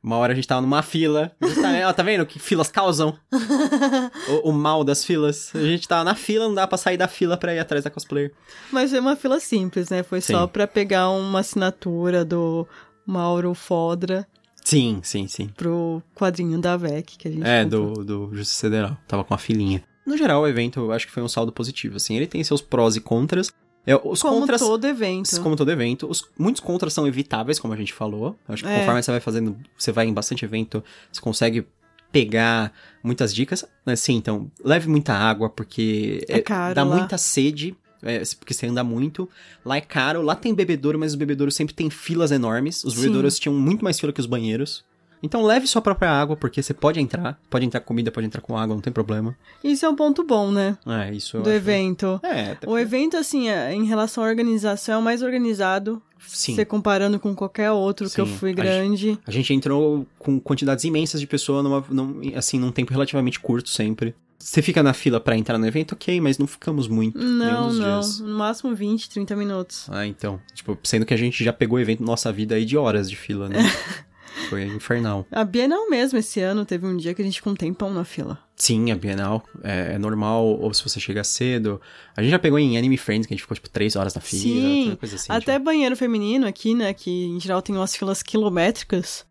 Uma 0.03 0.17
hora 0.17 0.33
a 0.33 0.35
gente 0.35 0.47
tava 0.47 0.61
numa 0.61 0.83
fila. 0.83 1.31
Tá, 1.39 1.89
ó, 1.89 1.93
tá 1.93 2.03
vendo 2.03 2.23
que 2.27 2.37
filas 2.37 2.69
causam? 2.69 3.17
o, 4.43 4.49
o 4.49 4.53
mal 4.53 4.83
das 4.83 5.03
filas. 5.03 5.51
A 5.55 5.61
gente 5.63 5.87
tava 5.87 6.03
na 6.03 6.13
fila, 6.13 6.45
não 6.47 6.53
dá 6.53 6.67
pra 6.67 6.77
sair 6.77 6.95
da 6.97 7.07
fila 7.07 7.35
pra 7.37 7.55
ir 7.55 7.59
atrás 7.59 7.83
da 7.83 7.89
cosplayer. 7.89 8.31
Mas 8.71 8.91
foi 8.91 8.99
uma 8.99 9.15
fila 9.15 9.39
simples, 9.39 9.89
né? 9.89 10.03
Foi 10.03 10.21
só 10.21 10.43
Sim. 10.43 10.47
pra 10.49 10.67
pegar 10.67 11.09
uma 11.09 11.39
assinatura 11.39 12.23
do 12.23 12.67
Mauro 13.05 13.55
Fodra 13.55 14.27
Sim, 14.63 14.99
sim, 15.03 15.27
sim. 15.27 15.47
pro 15.47 16.03
quadrinho 16.13 16.59
da 16.59 16.77
VEC 16.77 17.17
que 17.17 17.27
a 17.27 17.31
gente 17.31 17.43
É, 17.47 17.63
comprou. 17.63 17.93
do, 17.93 18.27
do 18.29 18.35
Justiça 18.35 18.61
Federal. 18.67 18.97
Tava 19.07 19.23
com 19.23 19.33
a 19.33 19.37
filinha. 19.39 19.83
No 20.05 20.15
geral, 20.15 20.43
o 20.43 20.47
evento 20.47 20.79
eu 20.81 20.91
acho 20.91 21.07
que 21.07 21.13
foi 21.13 21.23
um 21.23 21.27
saldo 21.27 21.51
positivo. 21.51 21.95
Assim, 21.95 22.15
ele 22.15 22.27
tem 22.27 22.43
seus 22.43 22.61
prós 22.61 22.95
e 22.95 23.01
contras. 23.01 23.51
É, 23.87 23.95
os 23.95 24.21
Como 24.21 24.39
contras. 24.39 24.61
todo 24.61 24.85
evento. 24.85 25.41
Como 25.41 25.55
todo 25.55 25.71
evento, 25.71 26.07
os, 26.09 26.27
muitos 26.37 26.59
contras 26.61 26.91
são 26.93 27.05
evitáveis, 27.07 27.59
como 27.59 27.73
a 27.73 27.77
gente 27.77 27.93
falou. 27.93 28.35
Eu 28.47 28.53
acho 28.53 28.63
que 28.63 28.69
É. 28.69 28.79
conforme 28.79 29.03
você 29.03 29.11
vai 29.11 29.19
fazendo, 29.19 29.55
você 29.77 29.91
vai 29.91 30.07
em 30.07 30.13
bastante 30.13 30.43
evento, 30.43 30.83
você 31.11 31.21
consegue 31.21 31.65
pegar 32.11 32.71
muitas 33.03 33.33
dicas. 33.33 33.65
Assim, 33.85 34.15
então, 34.15 34.49
leve 34.63 34.87
muita 34.89 35.13
água, 35.13 35.49
porque 35.49 36.23
É 36.27 36.39
caro 36.41 36.73
dá 36.73 36.83
lá. 36.83 36.95
muita 36.95 37.17
sede, 37.17 37.75
é, 38.01 38.21
porque 38.39 38.53
você 38.53 38.65
anda 38.67 38.83
muito. 38.83 39.29
Lá 39.63 39.77
é 39.77 39.81
caro, 39.81 40.21
lá 40.21 40.35
tem 40.35 40.53
bebedouro, 40.53 40.97
mas 40.97 41.11
os 41.11 41.15
bebedouros 41.15 41.55
sempre 41.55 41.75
tem 41.75 41.89
filas 41.89 42.31
enormes. 42.31 42.83
Os 42.83 42.93
Sim. 42.93 43.01
bebedouros 43.01 43.37
tinham 43.37 43.53
muito 43.55 43.83
mais 43.83 43.99
fila 43.99 44.11
que 44.13 44.19
os 44.19 44.25
banheiros. 44.25 44.83
Então 45.25 45.41
leve 45.41 45.65
sua 45.65 45.81
própria 45.81 46.11
água, 46.11 46.37
porque 46.37 46.61
você 46.61 46.71
pode 46.71 46.99
entrar. 46.99 47.39
Pode 47.49 47.65
entrar 47.65 47.79
com 47.79 47.87
comida, 47.87 48.11
pode 48.11 48.27
entrar 48.27 48.41
com 48.41 48.55
água, 48.55 48.75
não 48.75 48.81
tem 48.81 48.93
problema. 48.93 49.35
Isso 49.63 49.83
é 49.83 49.89
um 49.89 49.95
ponto 49.95 50.23
bom, 50.23 50.51
né? 50.51 50.77
É, 50.85 51.11
isso 51.11 51.39
do 51.39 51.51
evento. 51.51 52.19
É, 52.21 52.51
até 52.51 52.69
O 52.69 52.77
evento, 52.77 53.17
assim, 53.17 53.49
é- 53.49 53.73
em 53.73 53.85
relação 53.85 54.23
à 54.23 54.27
organização, 54.27 54.95
é 54.95 54.97
o 54.99 55.01
mais 55.01 55.23
organizado. 55.23 55.99
Sim. 56.27 56.53
Você 56.55 56.63
comparando 56.63 57.19
com 57.19 57.33
qualquer 57.35 57.71
outro 57.71 58.07
que 58.09 58.21
eu 58.21 58.27
Sim. 58.27 58.35
fui 58.37 58.51
A 58.51 58.53
grande. 58.53 59.17
A 59.25 59.31
gente 59.31 59.51
entrou 59.51 60.05
com 60.19 60.39
quantidades 60.39 60.85
imensas 60.85 61.19
de 61.19 61.25
pessoas 61.25 61.63
numa, 61.63 61.83
num, 61.89 62.21
assim, 62.35 62.59
num 62.59 62.71
tempo 62.71 62.91
relativamente 62.93 63.39
curto 63.39 63.69
sempre. 63.69 64.13
Você 64.37 64.61
fica 64.61 64.83
na 64.83 64.93
fila 64.93 65.19
pra 65.19 65.35
entrar 65.35 65.57
no 65.57 65.65
evento, 65.65 65.93
ok, 65.93 66.21
mas 66.21 66.37
não 66.37 66.45
ficamos 66.45 66.87
muito. 66.87 67.17
Não, 67.17 67.71
não. 67.73 67.99
Dias. 67.99 68.19
No 68.19 68.37
máximo 68.37 68.75
20, 68.75 69.09
30 69.09 69.35
minutos. 69.35 69.87
Ah, 69.89 70.05
então. 70.05 70.39
Tipo, 70.53 70.77
sendo 70.83 71.03
que 71.05 71.13
a 71.15 71.17
gente 71.17 71.43
já 71.43 71.51
pegou 71.51 71.79
evento 71.79 72.01
na 72.01 72.07
nossa 72.07 72.31
vida 72.31 72.53
aí 72.53 72.63
de 72.63 72.77
horas 72.77 73.09
de 73.09 73.15
fila, 73.15 73.49
né? 73.49 73.57
Foi 74.49 74.63
infernal. 74.65 75.25
A 75.31 75.43
Bienal 75.43 75.89
mesmo, 75.89 76.19
esse 76.19 76.39
ano, 76.41 76.65
teve 76.65 76.85
um 76.85 76.97
dia 76.97 77.13
que 77.13 77.21
a 77.21 77.25
gente 77.25 77.37
ficou 77.37 77.53
um 77.53 77.55
tempão 77.55 77.93
na 77.93 78.03
fila. 78.03 78.39
Sim, 78.55 78.91
a 78.91 78.95
Bienal 78.95 79.43
é, 79.63 79.93
é 79.93 79.97
normal, 79.97 80.45
ou 80.45 80.73
se 80.73 80.83
você 80.83 80.99
chega 80.99 81.23
cedo. 81.23 81.81
A 82.15 82.21
gente 82.21 82.31
já 82.31 82.39
pegou 82.39 82.57
em 82.59 82.77
Anime 82.77 82.97
Friends, 82.97 83.27
que 83.27 83.33
a 83.33 83.35
gente 83.35 83.41
ficou, 83.41 83.55
tipo, 83.55 83.69
três 83.69 83.95
horas 83.95 84.13
na 84.13 84.21
fila, 84.21 84.41
Sim, 84.41 84.97
coisa 84.99 85.15
assim. 85.15 85.31
Até 85.31 85.53
tipo. 85.53 85.65
banheiro 85.65 85.95
feminino 85.95 86.47
aqui, 86.47 86.73
né, 86.73 86.93
que 86.93 87.09
em 87.25 87.39
geral 87.39 87.61
tem 87.61 87.75
umas 87.75 87.95
filas 87.95 88.21
quilométricas. 88.23 89.25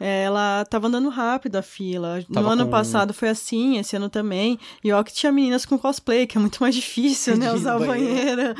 É, 0.00 0.24
Ela 0.24 0.64
tava 0.64 0.88
andando 0.88 1.08
rápido 1.08 1.56
a 1.56 1.62
fila. 1.62 2.24
Tava 2.32 2.46
no 2.48 2.52
ano 2.52 2.64
com- 2.66 2.70
passado 2.70 3.12
foi 3.14 3.28
assim, 3.28 3.78
esse 3.78 3.96
ano 3.96 4.08
também. 4.08 4.58
E 4.82 4.92
ó 4.92 5.02
que 5.02 5.12
tinha 5.12 5.30
meninas 5.32 5.64
com 5.66 5.78
cosplay, 5.78 6.26
que 6.26 6.36
é 6.38 6.40
muito 6.40 6.58
mais 6.62 6.74
difícil, 6.76 7.36
né? 7.36 7.50
Usar 7.54 7.76
o 7.76 7.86
banheiro. 7.86 8.54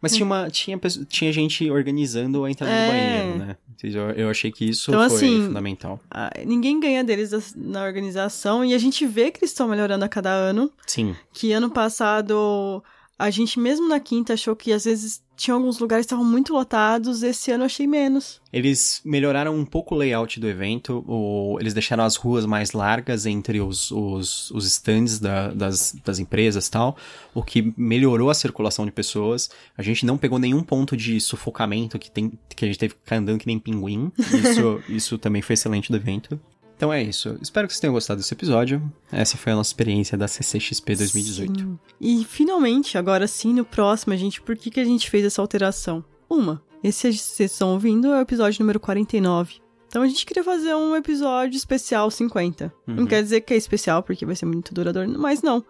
Mas 0.00 0.12
tinha, 0.14 0.24
uma, 0.26 0.50
tinha, 0.50 0.78
tinha 1.08 1.32
gente 1.32 1.70
organizando 1.70 2.44
a 2.44 2.50
entrada 2.50 2.72
É. 2.72 2.84
do 2.86 2.90
banheiro, 2.92 3.38
né? 3.46 3.56
Eu, 3.80 4.10
eu 4.10 4.28
achei 4.30 4.50
que 4.50 4.68
isso 4.68 4.90
Então, 4.90 5.08
foi 5.08 5.16
assim, 5.18 5.46
fundamental. 5.46 6.00
Ah, 6.10 6.32
ninguém 6.44 6.80
ganha 6.80 7.04
deles 7.04 7.54
na 7.54 7.84
organização. 7.84 8.64
E 8.64 8.74
a 8.74 8.78
gente 8.78 9.06
vê 9.06 9.30
que 9.30 9.38
eles 9.38 9.50
estão 9.50 9.68
melhorando 9.68 10.04
a 10.04 10.08
cada 10.08 10.30
ano. 10.30 10.68
Sim. 10.84 11.14
Que 11.32 11.52
ano 11.52 11.70
passado, 11.70 12.82
a 13.18 13.30
gente 13.30 13.58
mesmo 13.58 13.88
na 13.88 13.98
quinta 13.98 14.34
achou 14.34 14.54
que 14.54 14.72
às 14.72 14.84
vezes 14.84 15.20
tinha 15.36 15.54
alguns 15.54 15.78
lugares 15.78 16.04
que 16.04 16.12
estavam 16.12 16.24
muito 16.24 16.52
lotados. 16.52 17.22
Esse 17.22 17.50
ano 17.52 17.62
eu 17.62 17.66
achei 17.66 17.86
menos. 17.86 18.40
Eles 18.52 19.00
melhoraram 19.04 19.54
um 19.56 19.64
pouco 19.64 19.94
o 19.94 19.98
layout 19.98 20.40
do 20.40 20.48
evento, 20.48 21.04
o- 21.06 21.56
eles 21.60 21.72
deixaram 21.74 22.02
as 22.04 22.16
ruas 22.16 22.44
mais 22.44 22.72
largas 22.72 23.24
entre 23.26 23.60
os, 23.60 23.90
os, 23.92 24.50
os 24.50 24.66
stands 24.66 25.18
da- 25.20 25.48
das, 25.52 25.94
das 26.04 26.18
empresas 26.18 26.66
e 26.66 26.70
tal, 26.70 26.96
o 27.34 27.42
que 27.42 27.72
melhorou 27.76 28.30
a 28.30 28.34
circulação 28.34 28.84
de 28.84 28.90
pessoas. 28.92 29.48
A 29.76 29.82
gente 29.82 30.04
não 30.04 30.18
pegou 30.18 30.38
nenhum 30.38 30.62
ponto 30.62 30.96
de 30.96 31.20
sufocamento 31.20 31.98
que, 31.98 32.10
tem, 32.10 32.32
que 32.54 32.64
a 32.64 32.68
gente 32.68 32.78
teve 32.78 32.94
que 32.94 33.00
ficar 33.00 33.16
andando 33.16 33.38
que 33.38 33.46
nem 33.46 33.58
pinguim. 33.58 34.10
Isso, 34.18 34.82
isso 34.88 35.18
também 35.18 35.40
foi 35.42 35.54
excelente 35.54 35.90
do 35.90 35.96
evento. 35.96 36.38
Então 36.78 36.92
é 36.92 37.02
isso. 37.02 37.36
Espero 37.42 37.66
que 37.66 37.72
vocês 37.72 37.80
tenham 37.80 37.92
gostado 37.92 38.20
desse 38.20 38.32
episódio. 38.32 38.80
Essa 39.10 39.36
foi 39.36 39.52
a 39.52 39.56
nossa 39.56 39.70
experiência 39.70 40.16
da 40.16 40.28
CCXP 40.28 40.94
2018. 40.94 41.58
Sim. 41.58 41.78
E 42.00 42.24
finalmente, 42.24 42.96
agora 42.96 43.26
sim, 43.26 43.52
no 43.52 43.64
próximo, 43.64 44.12
a 44.12 44.16
gente, 44.16 44.40
por 44.40 44.56
que, 44.56 44.70
que 44.70 44.78
a 44.78 44.84
gente 44.84 45.10
fez 45.10 45.24
essa 45.24 45.42
alteração? 45.42 46.04
Uma, 46.30 46.62
esse 46.84 47.12
vocês 47.12 47.50
estão 47.50 47.72
ouvindo 47.72 48.06
é 48.12 48.18
o 48.18 48.20
episódio 48.20 48.60
número 48.60 48.78
49. 48.78 49.56
Então 49.88 50.02
a 50.02 50.06
gente 50.06 50.24
queria 50.24 50.44
fazer 50.44 50.72
um 50.76 50.94
episódio 50.94 51.56
especial 51.56 52.12
50. 52.12 52.72
Uhum. 52.86 52.94
Não 52.94 53.06
quer 53.06 53.24
dizer 53.24 53.40
que 53.40 53.54
é 53.54 53.56
especial, 53.56 54.00
porque 54.00 54.24
vai 54.24 54.36
ser 54.36 54.46
muito 54.46 54.72
duradouro, 54.72 55.18
mas 55.18 55.42
não. 55.42 55.64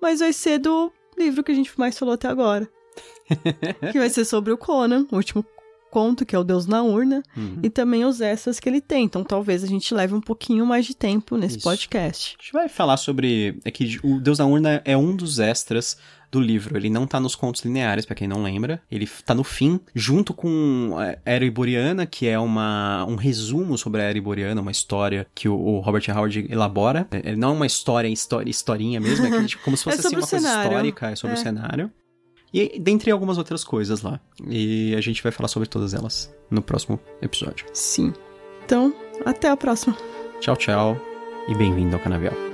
Mas 0.00 0.20
vai 0.20 0.32
ser 0.32 0.58
do 0.58 0.92
livro 1.18 1.42
que 1.42 1.50
a 1.50 1.54
gente 1.56 1.76
mais 1.76 1.98
falou 1.98 2.14
até 2.14 2.28
agora. 2.28 2.70
que 3.90 3.98
vai 3.98 4.10
ser 4.10 4.24
sobre 4.24 4.52
o 4.52 4.58
Conan, 4.58 5.08
o 5.10 5.16
último 5.16 5.44
conto, 5.92 6.24
que 6.24 6.34
é 6.34 6.38
o 6.38 6.42
Deus 6.44 6.66
na 6.66 6.82
Urna, 6.82 7.22
Uhum. 7.36 7.58
e 7.62 7.68
também 7.68 8.04
os 8.04 8.20
extras 8.20 8.58
que 8.58 8.68
ele 8.68 8.80
tem. 8.80 9.04
Então 9.04 9.22
talvez 9.22 9.62
a 9.62 9.66
gente 9.66 9.94
leve 9.94 10.14
um 10.14 10.20
pouquinho 10.20 10.64
mais 10.64 10.86
de 10.86 10.96
tempo 10.96 11.36
nesse 11.36 11.58
Isso. 11.58 11.64
podcast. 11.68 12.36
A 12.38 12.42
gente 12.42 12.52
vai 12.52 12.68
falar 12.68 12.96
sobre. 12.96 13.58
É 13.64 13.70
que 13.70 14.00
o 14.02 14.18
Deus 14.18 14.38
da 14.38 14.46
Urna 14.46 14.80
é 14.84 14.96
um 14.96 15.14
dos 15.14 15.38
extras 15.38 15.96
do 16.30 16.40
livro. 16.40 16.78
Ele 16.78 16.88
não 16.88 17.06
tá 17.06 17.20
nos 17.20 17.34
contos 17.34 17.60
lineares, 17.62 18.06
pra 18.06 18.14
quem 18.16 18.26
não 18.26 18.42
lembra. 18.42 18.80
Ele 18.90 19.06
tá 19.26 19.34
no 19.34 19.44
fim, 19.44 19.78
junto 19.94 20.32
com 20.32 20.96
a 20.98 21.14
Era 21.30 21.44
Iboriana, 21.44 22.06
que 22.06 22.26
é 22.26 22.38
uma, 22.38 23.04
um 23.06 23.16
resumo 23.16 23.76
sobre 23.76 24.00
a 24.00 24.04
Era 24.04 24.16
Iboriana, 24.16 24.62
uma 24.62 24.70
história 24.70 25.26
que 25.34 25.46
o, 25.46 25.54
o 25.54 25.80
Robert 25.80 26.04
Howard 26.08 26.46
elabora. 26.50 27.06
É, 27.10 27.18
Ele 27.28 27.36
não 27.36 27.50
é 27.50 27.52
uma 27.52 27.66
história, 27.66 28.08
história 28.08 28.48
historinha 28.48 28.98
mesmo, 28.98 29.26
é 29.26 29.30
que, 29.30 29.44
tipo, 29.46 29.62
como 29.62 29.76
se 29.76 29.84
fosse 29.84 29.98
É 29.98 30.00
assim, 30.06 30.16
uma 30.16 30.24
o 30.24 30.26
coisa 30.26 30.38
cenário. 30.48 30.70
histórica, 30.70 31.10
é 31.10 31.16
sobre 31.16 31.36
É. 31.36 31.38
o 31.38 31.42
cenário. 31.42 31.90
E 32.52 32.78
dentre 32.78 33.10
algumas 33.10 33.38
outras 33.38 33.64
coisas 33.64 34.02
lá. 34.02 34.20
E 34.46 34.94
a 34.94 35.00
gente 35.00 35.22
vai 35.22 35.32
falar 35.32 35.48
sobre 35.48 35.68
todas 35.68 35.94
elas 35.94 36.32
no 36.50 36.60
próximo 36.60 37.00
episódio. 37.20 37.66
Sim. 37.72 38.12
Então, 38.64 38.94
até 39.24 39.48
a 39.48 39.56
próxima. 39.56 39.96
Tchau, 40.40 40.56
tchau 40.56 40.96
e 41.48 41.54
bem-vindo 41.54 41.96
ao 41.96 42.02
Canavial. 42.02 42.51